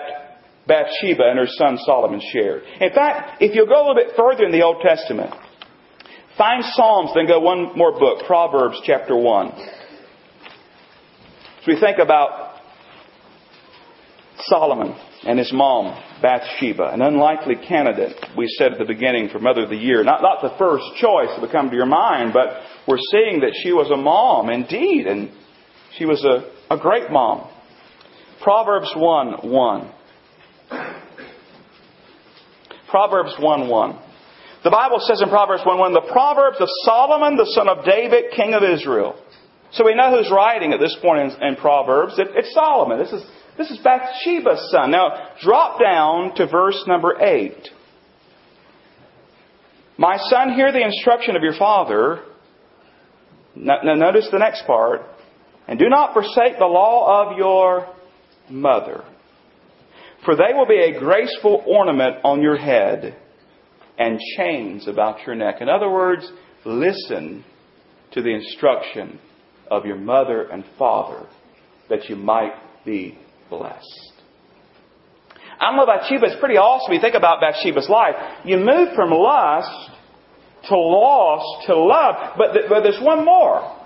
Bathsheba 0.67 1.23
and 1.29 1.39
her 1.39 1.47
son 1.47 1.77
Solomon 1.85 2.21
shared. 2.33 2.63
In 2.81 2.91
fact, 2.93 3.41
if 3.41 3.55
you'll 3.55 3.67
go 3.67 3.79
a 3.79 3.85
little 3.87 3.95
bit 3.95 4.15
further 4.17 4.45
in 4.45 4.51
the 4.51 4.63
Old 4.63 4.81
Testament, 4.81 5.33
find 6.37 6.63
Psalms, 6.63 7.11
then 7.15 7.27
go 7.27 7.39
one 7.39 7.77
more 7.77 7.97
book, 7.97 8.25
Proverbs 8.25 8.81
chapter 8.83 9.15
1. 9.15 9.53
So 11.61 11.65
we 11.67 11.79
think 11.79 11.99
about 11.99 12.61
Solomon 14.39 14.95
and 15.23 15.37
his 15.37 15.51
mom, 15.53 16.01
Bathsheba, 16.21 16.93
an 16.93 17.01
unlikely 17.01 17.55
candidate, 17.67 18.15
we 18.37 18.47
said 18.57 18.71
at 18.73 18.79
the 18.79 18.85
beginning, 18.85 19.29
for 19.29 19.39
Mother 19.39 19.63
of 19.63 19.69
the 19.69 19.75
Year. 19.75 20.03
Not, 20.03 20.21
not 20.21 20.41
the 20.41 20.57
first 20.57 20.85
choice 20.95 21.29
that 21.29 21.41
would 21.41 21.51
come 21.51 21.69
to 21.69 21.75
your 21.75 21.85
mind, 21.85 22.31
but 22.33 22.61
we're 22.87 22.97
seeing 23.11 23.41
that 23.41 23.53
she 23.61 23.73
was 23.73 23.91
a 23.91 23.97
mom 23.97 24.49
indeed, 24.49 25.07
and 25.07 25.31
she 25.97 26.05
was 26.05 26.23
a, 26.23 26.73
a 26.73 26.77
great 26.77 27.11
mom. 27.11 27.49
Proverbs 28.41 28.91
1 28.95 29.49
1. 29.49 29.91
Proverbs 32.89 33.35
1 33.39 33.67
1. 33.67 33.99
The 34.63 34.69
Bible 34.71 34.99
says 34.99 35.21
in 35.21 35.29
Proverbs 35.29 35.63
1 35.65 35.77
1, 35.77 35.93
the 35.93 36.09
Proverbs 36.11 36.57
of 36.59 36.67
Solomon, 36.83 37.37
the 37.37 37.49
son 37.55 37.69
of 37.69 37.85
David, 37.85 38.31
king 38.35 38.53
of 38.53 38.63
Israel. 38.63 39.15
So 39.71 39.85
we 39.85 39.95
know 39.95 40.17
who's 40.17 40.31
writing 40.31 40.73
at 40.73 40.79
this 40.79 40.97
point 41.01 41.33
in, 41.33 41.43
in 41.43 41.55
Proverbs. 41.55 42.17
It, 42.17 42.29
it's 42.33 42.53
Solomon. 42.53 42.97
This 42.99 43.11
is, 43.11 43.23
this 43.57 43.69
is 43.69 43.77
Bathsheba's 43.77 44.71
son. 44.71 44.91
Now, 44.91 45.29
drop 45.41 45.79
down 45.79 46.35
to 46.35 46.47
verse 46.47 46.83
number 46.87 47.21
8. 47.21 47.53
My 49.97 50.17
son, 50.17 50.53
hear 50.53 50.71
the 50.71 50.83
instruction 50.83 51.35
of 51.35 51.43
your 51.43 51.57
father. 51.57 52.23
Now, 53.55 53.81
notice 53.83 54.27
the 54.31 54.39
next 54.39 54.65
part. 54.65 55.01
And 55.69 55.77
do 55.77 55.87
not 55.87 56.13
forsake 56.13 56.57
the 56.57 56.65
law 56.65 57.29
of 57.29 57.37
your 57.37 57.87
mother. 58.49 59.03
For 60.25 60.35
they 60.35 60.51
will 60.55 60.65
be 60.65 60.79
a 60.79 60.99
graceful 60.99 61.63
ornament 61.67 62.17
on 62.23 62.41
your 62.41 62.57
head 62.57 63.15
and 63.95 64.19
chains 64.35 64.87
about 64.87 65.27
your 65.27 65.35
neck. 65.35 65.61
In 65.61 65.69
other 65.69 65.87
words, 65.87 66.29
listen 66.65 67.45
to 68.13 68.21
the 68.23 68.33
instruction 68.33 69.19
of 69.69 69.85
your 69.85 69.97
mother 69.97 70.41
and 70.41 70.65
father 70.79 71.27
that 71.87 72.09
you 72.09 72.15
might 72.15 72.53
be 72.83 73.19
blessed. 73.51 74.13
I 75.59 75.75
know 75.75 75.85
Bathsheba, 75.85 76.31
it's 76.31 76.39
pretty 76.39 76.57
awesome. 76.57 76.95
You 76.95 76.99
think 76.99 77.13
about 77.13 77.41
Bathsheba's 77.41 77.89
life. 77.89 78.15
You 78.43 78.57
move 78.57 78.95
from 78.95 79.11
lust 79.11 79.91
to 80.67 80.75
loss 80.75 81.67
to 81.67 81.75
love, 81.75 82.33
but, 82.39 82.55
but 82.67 82.81
there's 82.81 82.99
one 82.99 83.23
more. 83.23 83.78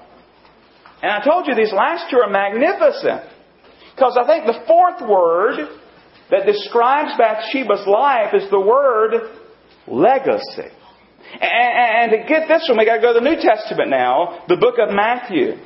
And 1.03 1.11
I 1.11 1.19
told 1.19 1.47
you 1.47 1.53
these 1.53 1.73
last 1.73 2.09
two 2.09 2.17
are 2.17 2.29
magnificent. 2.29 3.29
Because 3.93 4.17
I 4.17 4.25
think 4.25 4.45
the 4.45 4.63
fourth 4.65 5.01
word 5.01 5.67
that 6.31 6.45
describes 6.45 7.11
Bathsheba's 7.17 7.85
life 7.85 8.33
is 8.33 8.49
the 8.49 8.59
word 8.59 9.35
legacy. 9.85 10.71
And, 11.41 12.11
to 12.11 12.17
get 12.27 12.47
this 12.47 12.67
one, 12.69 12.77
we've 12.77 12.87
got 12.87 12.95
to 12.95 13.01
go 13.01 13.13
to 13.13 13.19
the 13.19 13.29
New 13.29 13.35
Testament 13.35 13.89
now, 13.89 14.45
the 14.47 14.55
book 14.55 14.75
of 14.79 14.95
Matthew. 14.95 15.57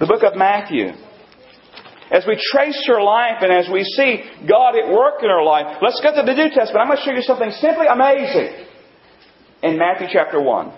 The 0.00 0.06
book 0.06 0.24
of 0.24 0.36
Matthew. 0.36 0.88
As 2.10 2.24
we 2.26 2.36
trace 2.50 2.82
her 2.88 3.00
life 3.00 3.38
and 3.42 3.52
as 3.52 3.70
we 3.72 3.84
see 3.84 4.24
God 4.48 4.74
at 4.74 4.90
work 4.90 5.22
in 5.22 5.30
her 5.30 5.44
life, 5.44 5.78
let's 5.80 6.00
go 6.00 6.10
to 6.10 6.22
the 6.26 6.34
New 6.34 6.50
Testament. 6.50 6.78
I'm 6.80 6.88
going 6.88 6.98
to 6.98 7.04
show 7.04 7.12
you 7.12 7.22
something 7.22 7.50
simply 7.52 7.86
amazing 7.86 8.66
in 9.62 9.78
Matthew 9.78 10.08
chapter 10.10 10.42
1. 10.42 10.72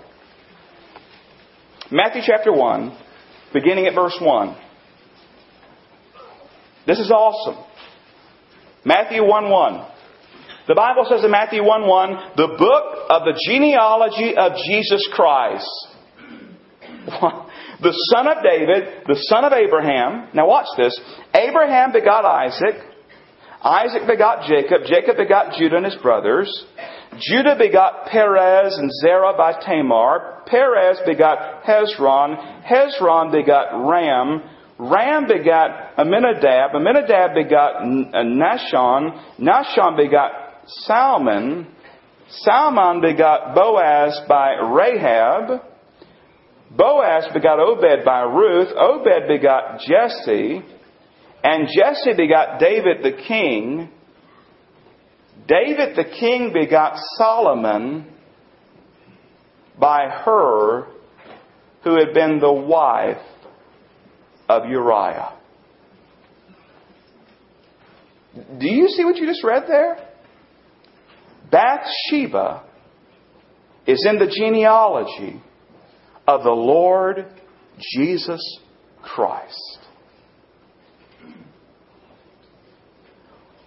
Matthew 1.90 2.22
chapter 2.26 2.52
1, 2.52 2.98
beginning 3.52 3.86
at 3.86 3.94
verse 3.94 4.16
1. 4.20 4.56
This 6.86 6.98
is 6.98 7.10
awesome. 7.10 7.62
Matthew 8.84 9.24
1 9.24 9.50
1. 9.50 9.86
The 10.68 10.74
Bible 10.74 11.06
says 11.08 11.24
in 11.24 11.30
Matthew 11.30 11.64
1 11.64 11.86
1, 11.86 12.32
the 12.36 12.54
book 12.58 13.06
of 13.10 13.22
the 13.24 13.38
genealogy 13.46 14.36
of 14.36 14.52
Jesus 14.66 15.08
Christ. 15.12 15.68
the 17.82 17.92
son 18.14 18.28
of 18.28 18.42
David, 18.42 19.04
the 19.06 19.16
son 19.28 19.44
of 19.44 19.52
Abraham. 19.52 20.28
Now 20.34 20.46
watch 20.46 20.68
this. 20.76 20.98
Abraham 21.34 21.92
begot 21.92 22.24
Isaac. 22.24 22.76
Isaac 23.62 24.02
begot 24.06 24.46
Jacob. 24.46 24.82
Jacob 24.86 25.16
begot 25.16 25.54
Judah 25.58 25.76
and 25.76 25.84
his 25.84 25.96
brothers. 25.96 26.64
Judah 27.18 27.56
begot 27.58 28.06
Perez 28.06 28.76
and 28.78 28.90
Zerah 29.02 29.34
by 29.36 29.52
Tamar. 29.60 30.42
Perez 30.46 30.98
begot 31.04 31.62
Hezron. 31.62 32.64
Hezron 32.64 33.30
begot 33.30 33.86
Ram. 33.86 34.42
Ram 34.78 35.26
begot 35.26 35.96
Amminadab. 35.98 36.74
Amminadab 36.74 37.34
begot 37.34 37.76
uh, 37.76 38.24
Nahshon. 38.24 39.38
Nahshon 39.38 39.96
begot 39.96 40.30
Salmon. 40.86 41.66
Salmon 42.28 43.02
begot 43.02 43.54
Boaz 43.54 44.18
by 44.26 44.54
Rahab. 44.54 45.60
Boaz 46.74 47.26
begot 47.34 47.60
Obed 47.60 48.04
by 48.06 48.22
Ruth. 48.22 48.68
Obed 48.74 49.28
begot 49.28 49.80
Jesse. 49.80 50.62
And 51.44 51.68
Jesse 51.68 52.16
begot 52.16 52.58
David 52.58 53.02
the 53.02 53.22
king. 53.28 53.90
David 55.46 55.96
the 55.96 56.04
king 56.04 56.52
begot 56.52 56.98
Solomon 57.16 58.06
by 59.78 60.08
her 60.08 60.86
who 61.84 61.96
had 61.98 62.14
been 62.14 62.38
the 62.38 62.52
wife 62.52 63.16
of 64.48 64.68
Uriah. 64.68 65.36
Do 68.34 68.68
you 68.68 68.88
see 68.88 69.04
what 69.04 69.16
you 69.16 69.26
just 69.26 69.44
read 69.44 69.64
there? 69.66 70.08
Bathsheba 71.50 72.64
is 73.86 74.06
in 74.08 74.18
the 74.18 74.26
genealogy 74.26 75.42
of 76.26 76.42
the 76.44 76.50
Lord 76.50 77.26
Jesus 77.78 78.40
Christ. 79.02 79.78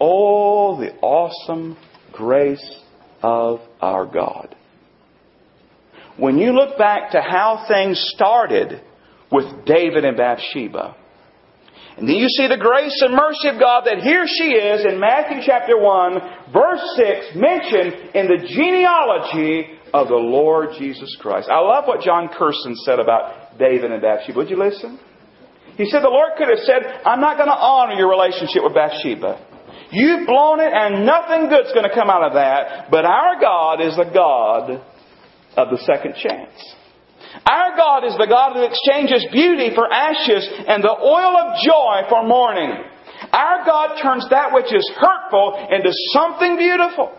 Oh, 0.00 0.78
the 0.78 0.94
awesome 1.00 1.76
grace 2.12 2.80
of 3.22 3.60
our 3.80 4.06
God. 4.06 4.54
When 6.16 6.38
you 6.38 6.52
look 6.52 6.78
back 6.78 7.10
to 7.12 7.20
how 7.20 7.66
things 7.68 8.02
started 8.14 8.80
with 9.30 9.64
David 9.66 10.04
and 10.04 10.16
Bathsheba. 10.16 10.96
And 11.96 12.08
then 12.08 12.16
you 12.16 12.28
see 12.28 12.46
the 12.46 12.58
grace 12.58 13.00
and 13.00 13.14
mercy 13.14 13.48
of 13.48 13.58
God 13.58 13.84
that 13.86 14.04
here 14.04 14.24
she 14.26 14.52
is 14.52 14.84
in 14.84 15.00
Matthew 15.00 15.40
chapter 15.44 15.78
1, 15.80 16.52
verse 16.52 16.84
6, 16.96 17.36
mentioned 17.36 18.14
in 18.14 18.28
the 18.28 18.44
genealogy 18.46 19.78
of 19.94 20.08
the 20.08 20.14
Lord 20.14 20.70
Jesus 20.78 21.16
Christ. 21.20 21.48
I 21.50 21.60
love 21.60 21.84
what 21.86 22.02
Jon 22.02 22.28
Courson 22.28 22.76
said 22.76 22.98
about 22.98 23.58
David 23.58 23.90
and 23.92 24.02
Bathsheba. 24.02 24.36
Would 24.36 24.50
you 24.50 24.58
listen? 24.58 25.00
He 25.76 25.86
said 25.86 26.00
the 26.00 26.08
Lord 26.08 26.32
could 26.36 26.48
have 26.48 26.64
said, 26.64 27.00
I'm 27.04 27.20
not 27.20 27.36
going 27.36 27.48
to 27.48 27.56
honor 27.56 27.94
your 27.94 28.08
relationship 28.08 28.62
with 28.62 28.74
Bathsheba. 28.74 29.40
You've 29.90 30.26
blown 30.26 30.60
it 30.60 30.72
and 30.72 31.06
nothing 31.06 31.48
good's 31.48 31.72
going 31.72 31.88
to 31.88 31.94
come 31.94 32.10
out 32.10 32.22
of 32.22 32.34
that. 32.34 32.90
But 32.90 33.04
our 33.04 33.40
God 33.40 33.80
is 33.80 33.96
the 33.96 34.10
God 34.12 34.82
of 35.56 35.70
the 35.70 35.78
second 35.84 36.14
chance. 36.16 36.52
Our 37.44 37.76
God 37.76 38.04
is 38.04 38.16
the 38.16 38.26
God 38.26 38.54
who 38.54 38.64
exchanges 38.64 39.26
beauty 39.32 39.74
for 39.74 39.92
ashes 39.92 40.48
and 40.66 40.82
the 40.82 40.96
oil 40.96 41.36
of 41.36 41.60
joy 41.60 42.08
for 42.08 42.26
mourning. 42.26 42.72
Our 43.32 43.64
God 43.64 44.00
turns 44.00 44.26
that 44.30 44.52
which 44.52 44.72
is 44.72 44.88
hurtful 44.96 45.68
into 45.70 45.90
something 46.12 46.56
beautiful. 46.56 47.12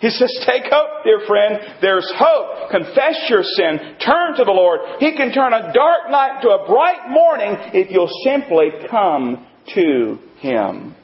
He 0.00 0.10
says, 0.10 0.30
Take 0.46 0.64
hope, 0.70 1.04
dear 1.04 1.20
friend. 1.26 1.78
There's 1.80 2.10
hope. 2.14 2.70
Confess 2.70 3.24
your 3.28 3.42
sin. 3.42 3.96
Turn 4.04 4.36
to 4.36 4.44
the 4.44 4.52
Lord. 4.52 4.80
He 5.00 5.16
can 5.16 5.32
turn 5.32 5.52
a 5.52 5.72
dark 5.72 6.10
night 6.10 6.42
to 6.42 6.50
a 6.50 6.66
bright 6.66 7.08
morning 7.08 7.56
if 7.72 7.90
you'll 7.90 8.10
simply 8.22 8.70
come 8.90 9.46
to 9.74 10.18
Him. 10.40 10.94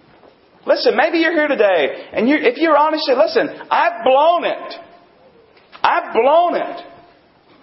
Listen, 0.66 0.96
maybe 0.96 1.18
you're 1.18 1.32
here 1.32 1.48
today, 1.48 2.08
and 2.12 2.28
you 2.28 2.36
if 2.36 2.58
you're 2.58 2.76
honest, 2.76 3.06
say, 3.06 3.16
listen, 3.16 3.48
I've 3.70 4.04
blown 4.04 4.44
it. 4.44 4.74
I've 5.82 6.12
blown 6.12 6.56
it. 6.56 6.86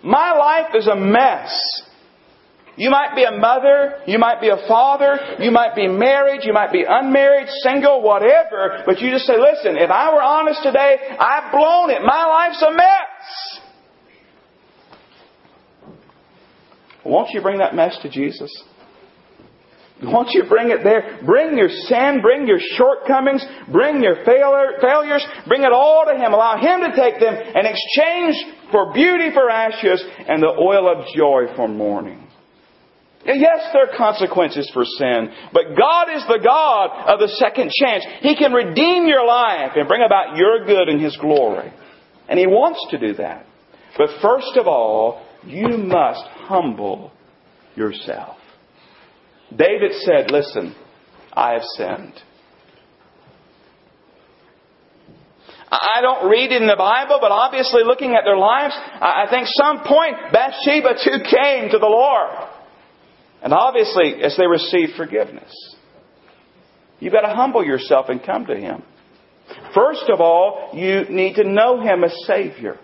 My 0.03 0.33
life 0.33 0.73
is 0.75 0.88
a 0.88 0.95
mess. 0.95 1.53
You 2.75 2.91
might 2.91 3.15
be 3.15 3.23
a 3.23 3.31
mother, 3.31 4.01
you 4.05 4.19
might 4.19 4.39
be 4.39 4.49
a 4.49 4.67
father, 4.67 5.38
you 5.39 5.49
might 5.49 5.75
be 5.75 5.88
married, 5.88 6.41
you 6.43 6.53
might 6.53 6.71
be 6.71 6.86
unmarried, 6.88 7.47
single, 7.63 8.03
whatever, 8.03 8.83
but 8.86 8.99
you 8.99 9.10
just 9.10 9.25
say, 9.25 9.33
listen, 9.33 9.77
if 9.77 9.89
I 9.89 10.13
were 10.13 10.21
honest 10.21 10.62
today, 10.62 10.97
I've 11.19 11.51
blown 11.51 11.89
it. 11.89 12.03
My 12.03 12.25
life's 12.27 12.62
a 12.62 12.71
mess. 12.71 13.62
Won't 17.03 17.31
you 17.31 17.41
bring 17.41 17.57
that 17.60 17.73
mess 17.73 17.97
to 18.03 18.10
Jesus? 18.10 18.51
Won't 20.03 20.29
you 20.31 20.43
bring 20.47 20.69
it 20.69 20.83
there? 20.83 21.21
Bring 21.25 21.57
your 21.57 21.69
sin, 21.69 22.21
bring 22.21 22.47
your 22.47 22.60
shortcomings, 22.77 23.43
bring 23.71 24.03
your 24.03 24.23
failure, 24.25 24.77
failures, 24.79 25.25
bring 25.47 25.63
it 25.63 25.71
all 25.71 26.05
to 26.05 26.13
Him. 26.13 26.33
Allow 26.33 26.57
Him 26.57 26.81
to 26.81 26.95
take 26.95 27.19
them 27.19 27.33
and 27.33 27.65
exchange 27.65 28.36
for 28.71 28.93
beauty 28.93 29.31
for 29.33 29.49
ashes 29.49 30.03
and 30.27 30.41
the 30.41 30.53
oil 30.60 30.88
of 30.88 31.07
joy 31.15 31.55
for 31.55 31.67
mourning. 31.67 32.27
Yes, 33.25 33.69
there 33.73 33.89
are 33.89 33.97
consequences 33.97 34.69
for 34.73 34.86
sin, 34.86 35.29
but 35.51 35.75
God 35.77 36.15
is 36.15 36.23
the 36.27 36.39
God 36.43 37.12
of 37.12 37.19
the 37.19 37.36
second 37.39 37.71
chance. 37.71 38.05
He 38.21 38.36
can 38.38 38.53
redeem 38.53 39.07
your 39.07 39.25
life 39.25 39.71
and 39.75 39.88
bring 39.88 40.03
about 40.05 40.38
your 40.38 40.65
good 40.65 40.88
and 40.89 41.01
His 41.01 41.17
glory. 41.17 41.73
And 42.29 42.39
He 42.39 42.45
wants 42.45 42.86
to 42.91 42.99
do 42.99 43.15
that. 43.15 43.45
But 43.97 44.10
first 44.21 44.55
of 44.57 44.67
all, 44.67 45.25
you 45.43 45.77
must 45.77 46.23
humble 46.47 47.12
yourself. 47.75 48.37
David 49.55 49.93
said, 49.99 50.31
Listen, 50.31 50.75
I 51.33 51.53
have 51.53 51.63
sinned. 51.75 52.13
I 55.69 55.99
don't 56.01 56.29
read 56.29 56.51
in 56.51 56.65
the 56.65 56.77
Bible, 56.77 57.17
but 57.19 57.31
obviously 57.31 57.83
looking 57.83 58.15
at 58.15 58.23
their 58.23 58.38
lives, 58.38 58.73
I 58.77 59.25
think 59.29 59.47
some 59.51 59.83
point 59.83 60.15
Bathsheba 60.31 60.93
too 61.03 61.23
came 61.23 61.69
to 61.71 61.77
the 61.77 61.88
Lord. 61.88 62.31
And 63.43 63.53
obviously, 63.53 64.23
as 64.23 64.38
they 64.38 64.47
received 64.47 64.93
forgiveness, 64.95 65.51
you've 66.99 67.13
got 67.13 67.27
to 67.27 67.36
humble 67.36 67.65
yourself 67.65 68.07
and 68.10 68.23
come 68.23 68.45
to 68.45 68.55
Him. 68.55 68.81
First 69.75 70.05
of 70.10 70.21
all, 70.21 70.71
you 70.73 71.05
need 71.10 71.36
to 71.36 71.43
know 71.43 71.81
Him 71.81 72.03
as 72.03 72.13
Savior. 72.25 72.79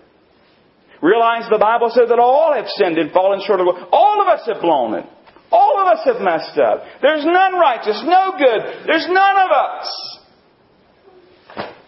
Realize 1.02 1.48
the 1.50 1.58
Bible 1.58 1.90
says 1.90 2.08
that 2.08 2.18
all 2.18 2.54
have 2.54 2.66
sinned 2.68 2.98
and 2.98 3.10
fallen 3.12 3.40
short 3.46 3.60
of 3.60 3.66
all 3.92 4.22
of 4.22 4.28
us 4.28 4.46
have 4.46 4.60
blown 4.60 4.94
it. 4.94 5.06
All 5.54 5.80
of 5.80 5.86
us 5.86 6.00
have 6.04 6.20
messed 6.20 6.58
up. 6.58 6.82
There's 7.00 7.24
none 7.24 7.54
righteous, 7.54 8.02
no 8.04 8.32
good. 8.36 8.86
There's 8.88 9.06
none 9.08 9.36
of 9.36 9.50
us 9.52 10.18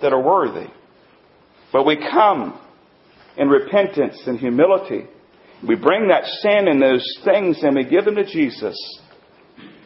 that 0.00 0.12
are 0.12 0.22
worthy. 0.22 0.68
But 1.72 1.84
we 1.84 1.96
come 1.96 2.60
in 3.36 3.48
repentance 3.48 4.22
and 4.24 4.38
humility. 4.38 5.06
We 5.66 5.74
bring 5.74 6.08
that 6.08 6.26
sin 6.26 6.68
and 6.68 6.80
those 6.80 7.04
things 7.24 7.58
and 7.64 7.74
we 7.74 7.84
give 7.84 8.04
them 8.04 8.14
to 8.14 8.24
Jesus. 8.24 8.76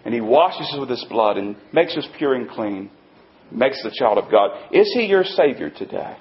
And 0.04 0.12
He 0.12 0.20
washes 0.20 0.68
us 0.74 0.78
with 0.78 0.90
His 0.90 1.06
blood 1.08 1.38
and 1.38 1.56
makes 1.72 1.96
us 1.96 2.06
pure 2.18 2.34
and 2.34 2.50
clean. 2.50 2.90
Makes 3.50 3.82
the 3.82 3.94
child 3.98 4.18
of 4.18 4.30
God. 4.30 4.50
Is 4.72 4.92
He 4.92 5.06
your 5.06 5.24
Savior 5.24 5.70
today? 5.70 6.18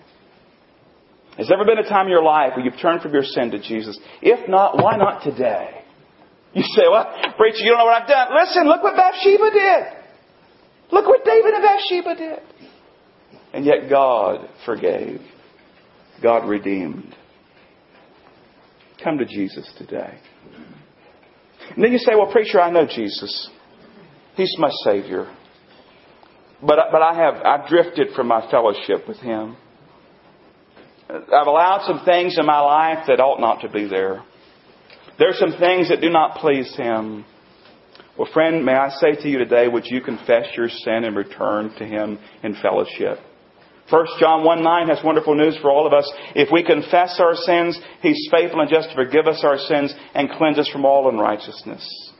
Has 1.37 1.49
there 1.49 1.57
ever 1.59 1.65
been 1.65 1.83
a 1.83 1.89
time 1.89 2.05
in 2.05 2.11
your 2.11 2.23
life 2.23 2.53
where 2.55 2.63
you've 2.63 2.79
turned 2.81 3.01
from 3.01 3.11
your 3.11 3.23
sin 3.23 3.51
to 3.51 3.59
Jesus? 3.59 3.99
If 4.21 4.47
not, 4.47 4.81
why 4.81 4.95
not 4.95 5.23
today? 5.23 5.79
You 6.53 6.63
say, 6.63 6.83
well, 6.89 7.05
preacher, 7.37 7.59
you 7.59 7.71
don't 7.71 7.79
know 7.79 7.85
what 7.85 8.01
I've 8.01 8.07
done. 8.07 8.27
Listen, 8.43 8.67
look 8.67 8.81
what 8.81 8.95
Bathsheba 8.95 9.51
did. 9.51 9.83
Look 10.91 11.05
what 11.05 11.23
David 11.23 11.53
and 11.53 11.63
Bathsheba 11.63 12.15
did. 12.15 12.39
And 13.53 13.65
yet 13.65 13.89
God 13.89 14.49
forgave. 14.65 15.21
God 16.21 16.47
redeemed. 16.47 17.15
Come 19.03 19.17
to 19.19 19.25
Jesus 19.25 19.71
today. 19.77 20.17
And 21.75 21.83
then 21.83 21.91
you 21.91 21.99
say, 21.99 22.13
well, 22.15 22.31
preacher, 22.31 22.59
I 22.59 22.71
know 22.71 22.85
Jesus. 22.87 23.49
He's 24.35 24.55
my 24.57 24.71
Savior. 24.83 25.31
But, 26.61 26.77
but 26.91 27.01
I 27.01 27.13
have, 27.13 27.35
I've 27.45 27.69
drifted 27.69 28.09
from 28.15 28.27
my 28.27 28.49
fellowship 28.49 29.07
with 29.07 29.17
Him. 29.17 29.55
I've 31.09 31.47
allowed 31.47 31.85
some 31.87 32.05
things 32.05 32.37
in 32.37 32.45
my 32.45 32.59
life 32.59 33.05
that 33.07 33.19
ought 33.19 33.39
not 33.39 33.61
to 33.61 33.69
be 33.69 33.87
there. 33.87 34.23
There 35.19 35.29
are 35.29 35.33
some 35.33 35.59
things 35.59 35.89
that 35.89 35.99
do 35.99 36.09
not 36.09 36.37
please 36.37 36.73
Him. 36.77 37.25
Well, 38.17 38.29
friend, 38.33 38.65
may 38.65 38.73
I 38.73 38.89
say 38.89 39.21
to 39.21 39.29
you 39.29 39.37
today, 39.37 39.67
would 39.67 39.85
you 39.85 39.99
confess 39.99 40.47
your 40.55 40.69
sin 40.69 41.03
and 41.03 41.15
return 41.15 41.75
to 41.77 41.85
Him 41.85 42.17
in 42.41 42.55
fellowship? 42.55 43.19
1 43.89 44.05
John 44.19 44.45
1 44.45 44.63
9 44.63 44.87
has 44.87 45.03
wonderful 45.03 45.35
news 45.35 45.57
for 45.61 45.71
all 45.71 45.85
of 45.85 45.93
us. 45.93 46.09
If 46.35 46.49
we 46.53 46.63
confess 46.63 47.19
our 47.19 47.35
sins, 47.35 47.77
He's 48.01 48.29
faithful 48.31 48.61
and 48.61 48.69
just 48.69 48.89
to 48.89 48.95
forgive 48.95 49.27
us 49.27 49.43
our 49.43 49.57
sins 49.57 49.93
and 50.13 50.29
cleanse 50.29 50.57
us 50.57 50.69
from 50.69 50.85
all 50.85 51.09
unrighteousness. 51.09 52.13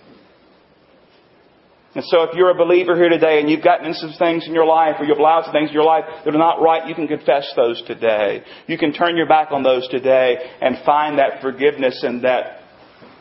And 1.95 2.03
so 2.05 2.23
if 2.23 2.35
you're 2.35 2.51
a 2.51 2.55
believer 2.55 2.95
here 2.95 3.09
today 3.09 3.39
and 3.39 3.49
you've 3.49 3.63
gotten 3.63 3.87
into 3.87 3.99
some 3.99 4.13
things 4.19 4.45
in 4.45 4.53
your 4.53 4.65
life 4.65 4.95
or 4.99 5.05
you've 5.05 5.17
allowed 5.17 5.45
some 5.45 5.53
things 5.53 5.69
in 5.69 5.73
your 5.73 5.85
life 5.85 6.03
that 6.23 6.35
are 6.35 6.37
not 6.37 6.61
right, 6.61 6.87
you 6.87 6.93
can 6.93 7.07
confess 7.07 7.51
those 7.55 7.81
today. 7.87 8.43
You 8.67 8.77
can 8.77 8.93
turn 8.93 9.15
your 9.15 9.27
back 9.27 9.51
on 9.51 9.63
those 9.63 9.87
today 9.87 10.37
and 10.61 10.77
find 10.85 11.17
that 11.17 11.41
forgiveness 11.41 12.03
and 12.03 12.23
that 12.23 12.58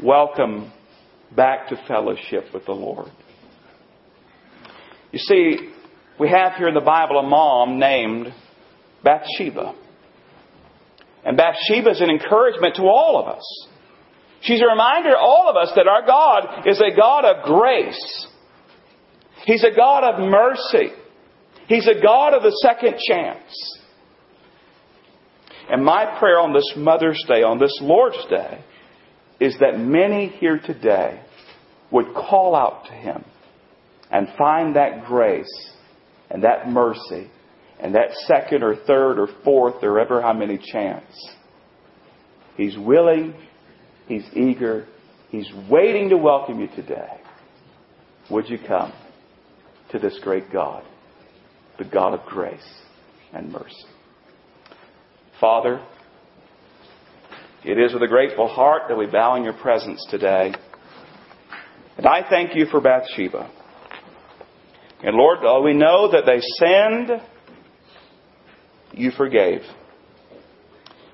welcome 0.02 0.72
back 1.34 1.68
to 1.68 1.76
fellowship 1.88 2.46
with 2.54 2.64
the 2.66 2.72
Lord. 2.72 3.10
You 5.12 5.18
see, 5.18 5.56
we 6.18 6.28
have 6.28 6.54
here 6.54 6.68
in 6.68 6.74
the 6.74 6.80
Bible 6.80 7.18
a 7.18 7.22
mom 7.22 7.78
named 7.78 8.32
Bathsheba. 9.02 9.74
And 11.24 11.36
Bathsheba 11.36 11.90
is 11.90 12.00
an 12.00 12.10
encouragement 12.10 12.76
to 12.76 12.82
all 12.82 13.20
of 13.20 13.36
us. 13.36 13.68
She's 14.40 14.60
a 14.60 14.66
reminder 14.66 15.10
to 15.10 15.18
all 15.18 15.48
of 15.50 15.56
us 15.56 15.72
that 15.74 15.88
our 15.88 16.06
God 16.06 16.66
is 16.66 16.80
a 16.80 16.96
God 16.96 17.24
of 17.24 17.44
grace. 17.44 18.26
He's 19.44 19.64
a 19.64 19.74
God 19.74 20.04
of 20.04 20.30
mercy. 20.30 20.92
He's 21.66 21.88
a 21.88 22.00
God 22.00 22.34
of 22.34 22.42
the 22.42 22.56
second 22.62 22.96
chance. 23.08 23.78
And 25.70 25.84
my 25.84 26.18
prayer 26.18 26.38
on 26.38 26.54
this 26.54 26.72
Mother's 26.76 27.22
Day, 27.26 27.42
on 27.42 27.58
this 27.58 27.76
Lord's 27.82 28.24
Day, 28.30 28.64
is 29.40 29.56
that 29.60 29.78
many 29.78 30.28
here 30.28 30.58
today 30.58 31.20
would 31.90 32.14
call 32.14 32.54
out 32.54 32.84
to 32.86 32.92
Him 32.92 33.24
and 34.10 34.28
find 34.36 34.76
that 34.76 35.04
grace 35.04 35.72
and 36.30 36.42
that 36.44 36.68
mercy 36.68 37.30
and 37.80 37.94
that 37.94 38.12
second 38.26 38.62
or 38.62 38.74
third 38.74 39.18
or 39.18 39.28
fourth 39.44 39.82
or 39.82 39.98
ever 40.00 40.20
how 40.20 40.32
many 40.32 40.58
chance. 40.72 41.34
He's 42.56 42.76
willing, 42.76 43.34
He's 44.06 44.28
eager, 44.34 44.86
He's 45.30 45.50
waiting 45.70 46.08
to 46.08 46.16
welcome 46.16 46.60
you 46.60 46.68
today. 46.68 47.20
Would 48.30 48.48
you 48.48 48.58
come 48.66 48.92
to 49.92 49.98
this 49.98 50.18
great 50.22 50.52
God, 50.52 50.84
the 51.78 51.84
God 51.84 52.14
of 52.14 52.26
grace 52.26 52.60
and 53.32 53.52
mercy? 53.52 53.86
Father, 55.40 55.84
it 57.64 57.78
is 57.78 57.92
with 57.92 58.02
a 58.02 58.08
grateful 58.08 58.46
heart 58.46 58.82
that 58.88 58.96
we 58.96 59.06
bow 59.06 59.34
in 59.36 59.44
your 59.44 59.52
presence 59.52 60.04
today. 60.10 60.54
And 61.96 62.06
I 62.06 62.28
thank 62.28 62.54
you 62.54 62.66
for 62.66 62.80
Bathsheba. 62.80 63.50
And 65.02 65.16
Lord, 65.16 65.38
though 65.42 65.62
we 65.62 65.74
know 65.74 66.10
that 66.12 66.24
they 66.26 66.40
sinned, 66.58 67.20
you 68.92 69.10
forgave. 69.10 69.62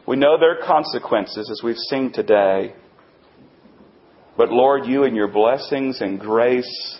We 0.07 0.17
know 0.17 0.39
their 0.39 0.59
consequences 0.67 1.51
as 1.51 1.63
we've 1.63 1.77
seen 1.77 2.13
today. 2.13 2.75
But 4.37 4.51
Lord, 4.51 4.87
you 4.87 5.05
in 5.05 5.15
your 5.15 5.29
blessings 5.29 6.01
and 6.01 6.21
grace, 6.21 6.99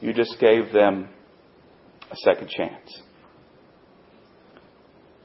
you 0.00 0.12
just 0.12 0.38
gave 0.40 0.72
them 0.72 1.08
a 2.10 2.16
second 2.16 2.48
chance. 2.48 3.02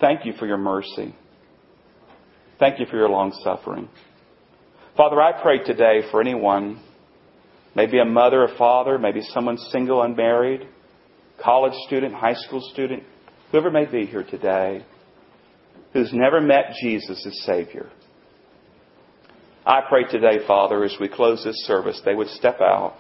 Thank 0.02 0.26
you 0.26 0.34
for 0.34 0.46
your 0.48 0.58
mercy. 0.58 1.16
Thank 2.60 2.80
you 2.80 2.86
for 2.86 2.98
your 2.98 3.10
long 3.10 3.34
suffering. 3.44 3.90
Father, 4.96 5.20
I 5.22 5.42
pray 5.42 5.64
today 5.64 6.02
for 6.12 6.22
anyone, 6.22 6.80
maybe 7.76 8.00
a 8.00 8.06
mother, 8.06 8.44
a 8.44 8.58
father, 8.58 9.00
maybe 9.00 9.22
someone 9.22 9.58
single, 9.58 10.04
unmarried, 10.04 10.68
college 11.42 11.74
student, 11.88 12.14
high 12.14 12.36
school 12.36 12.62
student, 12.72 13.04
whoever 13.52 13.72
may 13.72 13.86
be 13.86 14.06
here 14.06 14.24
today, 14.24 14.86
who's 15.94 16.12
never 16.14 16.40
met 16.42 16.76
Jesus 16.82 17.26
as 17.26 17.42
Savior. 17.44 17.90
I 19.66 19.82
pray 19.88 20.04
today, 20.04 20.46
Father, 20.46 20.84
as 20.84 20.96
we 21.00 21.08
close 21.08 21.44
this 21.44 21.66
service, 21.66 22.02
they 22.06 22.14
would 22.14 22.28
step 22.28 22.60
out 22.62 22.98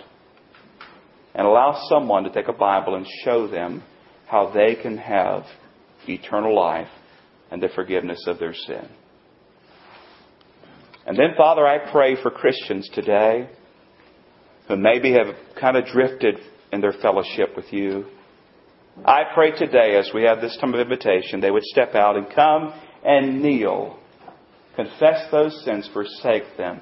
and 1.36 1.45
allow 1.45 1.88
someone 1.89 2.24
to 2.24 2.32
take 2.32 2.47
a 2.47 2.54
Bible 2.54 2.95
and 2.95 3.06
show 3.24 3.47
them 3.47 3.84
how 4.28 4.51
they 4.51 4.76
can 4.82 4.97
have 4.97 5.43
eternal 6.08 6.56
life 6.56 6.88
and 7.51 7.62
the 7.62 7.70
forgiveness 7.76 8.26
of 8.28 8.39
their 8.39 8.54
sin. 8.54 8.88
And 11.06 11.18
then, 11.18 11.36
Father, 11.36 11.68
I 11.68 11.91
pray 11.91 12.22
for 12.22 12.32
Christians 12.32 12.89
today 12.93 13.49
who 14.68 14.78
maybe 14.78 15.14
have 15.14 15.36
kind 15.60 15.76
of 15.76 15.86
drifted 15.86 16.39
in 16.72 16.80
their 16.82 16.93
fellowship 16.93 17.56
with 17.56 17.74
you. 17.74 18.06
I 19.06 19.24
pray 19.34 19.51
today, 19.51 19.97
as 19.97 20.12
we 20.14 20.24
have 20.24 20.39
this 20.39 20.58
time 20.62 20.74
of 20.74 20.80
invitation, 20.80 21.41
they 21.41 21.51
would 21.51 21.64
step 21.64 21.95
out 21.95 22.16
and 22.16 22.28
come 22.34 22.74
and 23.04 23.41
kneel, 23.41 23.99
confess 24.76 25.30
those 25.32 25.64
sins, 25.66 25.89
forsake 25.91 26.58
them, 26.58 26.80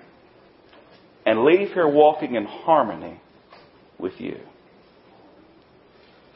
and 1.25 1.43
leave 1.43 1.69
here 1.69 1.87
walking 1.87 2.35
in 2.35 2.45
harmony 2.45 3.19
with 3.97 4.13
you. 4.19 4.37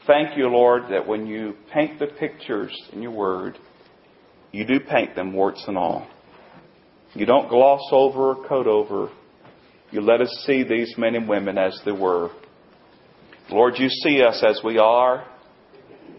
Thank 0.06 0.36
you, 0.36 0.48
Lord, 0.48 0.84
that 0.90 1.06
when 1.06 1.26
you 1.26 1.54
paint 1.72 1.98
the 1.98 2.06
pictures 2.06 2.72
in 2.92 3.02
your 3.02 3.10
word, 3.10 3.58
you 4.52 4.64
do 4.64 4.80
paint 4.80 5.14
them 5.14 5.32
warts 5.32 5.64
and 5.66 5.76
all. 5.76 6.08
You 7.16 7.24
don't 7.24 7.48
gloss 7.48 7.80
over 7.92 8.32
or 8.32 8.46
coat 8.46 8.66
over. 8.66 9.10
You 9.90 10.02
let 10.02 10.20
us 10.20 10.44
see 10.46 10.64
these 10.64 10.94
men 10.98 11.14
and 11.14 11.26
women 11.26 11.56
as 11.56 11.80
they 11.86 11.92
were. 11.92 12.30
Lord, 13.50 13.78
you 13.78 13.88
see 13.88 14.22
us 14.22 14.44
as 14.46 14.60
we 14.62 14.76
are, 14.76 15.26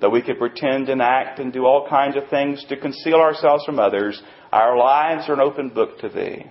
that 0.02 0.10
we 0.10 0.24
could 0.24 0.39
pretend 0.39 0.89
and 0.89 1.00
act 1.00 1.38
and 1.38 1.54
do 1.54 1.66
all 1.66 1.88
kinds 1.88 2.16
of 2.16 2.28
things 2.30 2.66
to 2.70 2.78
conceal 2.78 3.18
ourselves 3.18 3.64
from 3.64 3.78
others. 3.78 4.20
Our 4.52 4.76
lives 4.76 5.30
are 5.30 5.34
an 5.34 5.39
open 5.39 5.70
book 5.70 6.00
to 6.00 6.10
Thee, 6.10 6.45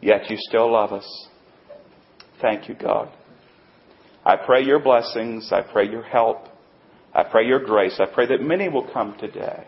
yet 0.00 0.28
you 0.28 0.36
still 0.40 0.72
love 0.72 0.92
us. 0.92 1.28
Thank 2.42 2.68
you, 2.68 2.74
God. 2.74 3.12
I 4.24 4.34
pray 4.34 4.64
your 4.64 4.80
blessings. 4.80 5.52
I 5.52 5.60
pray 5.62 5.88
your 5.88 6.02
help. 6.02 6.48
I 7.14 7.22
pray 7.22 7.46
your 7.46 7.64
grace. 7.64 8.00
I 8.00 8.06
pray 8.12 8.26
that 8.26 8.40
many 8.40 8.68
will 8.68 8.90
come 8.92 9.16
today 9.16 9.64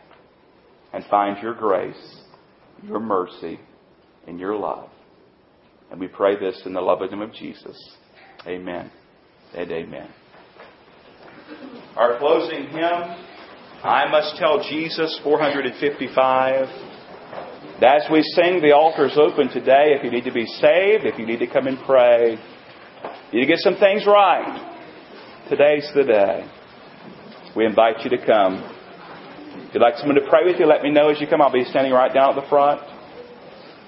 and 0.93 1.05
find 1.05 1.41
your 1.41 1.55
grace, 1.55 2.21
your 2.83 2.99
mercy, 3.01 3.61
and 4.27 4.39
your 4.39 4.57
love. 4.57 4.89
And 5.91 6.01
we 6.01 6.09
pray 6.09 6.39
this 6.39 6.63
in 6.65 6.73
the 6.73 6.81
love 6.81 7.01
loving 7.01 7.19
name 7.19 7.29
of 7.29 7.35
Jesus. 7.35 7.77
Amen 8.47 8.91
and 9.55 9.71
amen. 9.71 10.09
Our 11.97 12.19
closing 12.19 12.67
hymn, 12.69 13.17
I 13.85 14.09
Must 14.11 14.37
Tell 14.37 14.63
Jesus, 14.69 15.21
455. 15.23 16.67
As 17.83 18.07
we 18.11 18.23
sing, 18.23 18.63
the 18.63 18.73
altar 18.73 19.07
is 19.07 19.19
open 19.19 19.49
today. 19.49 19.93
If 19.99 20.05
you 20.05 20.11
need 20.11 20.25
to 20.25 20.33
be 20.33 20.47
saved, 20.47 21.05
if 21.05 21.19
you 21.19 21.27
need 21.27 21.41
to 21.41 21.49
come 21.49 21.67
and 21.67 21.79
pray, 21.85 22.39
you 23.33 23.41
need 23.41 23.47
to 23.47 23.53
get 23.53 23.59
some 23.59 23.77
things 23.77 24.07
right. 24.07 24.71
Today's 25.51 25.91
the 25.95 26.05
day. 26.05 26.49
We 27.57 27.67
invite 27.67 28.05
you 28.05 28.11
to 28.11 28.25
come. 28.25 28.63
If 29.69 29.75
you'd 29.75 29.83
like 29.83 29.97
someone 29.97 30.15
to 30.15 30.29
pray 30.31 30.45
with 30.45 30.61
you, 30.61 30.67
let 30.67 30.83
me 30.83 30.91
know 30.91 31.11
as 31.11 31.21
you 31.21 31.27
come. 31.27 31.43
I'll 31.43 31.53
be 31.53 31.65
standing 31.65 31.93
right 31.93 32.15
down 32.15 32.31
at 32.31 32.43
the 32.43 32.49
front. 32.49 32.81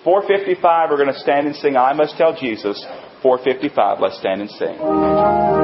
455, 0.04 0.90
we're 0.90 0.96
going 0.96 1.12
to 1.12 1.18
stand 1.18 1.46
and 1.46 1.56
sing 1.56 1.76
I 1.76 1.94
Must 1.94 2.16
Tell 2.16 2.36
Jesus. 2.36 2.84
455, 3.22 4.00
let's 4.00 4.18
stand 4.18 4.42
and 4.42 4.50
sing. 4.50 5.63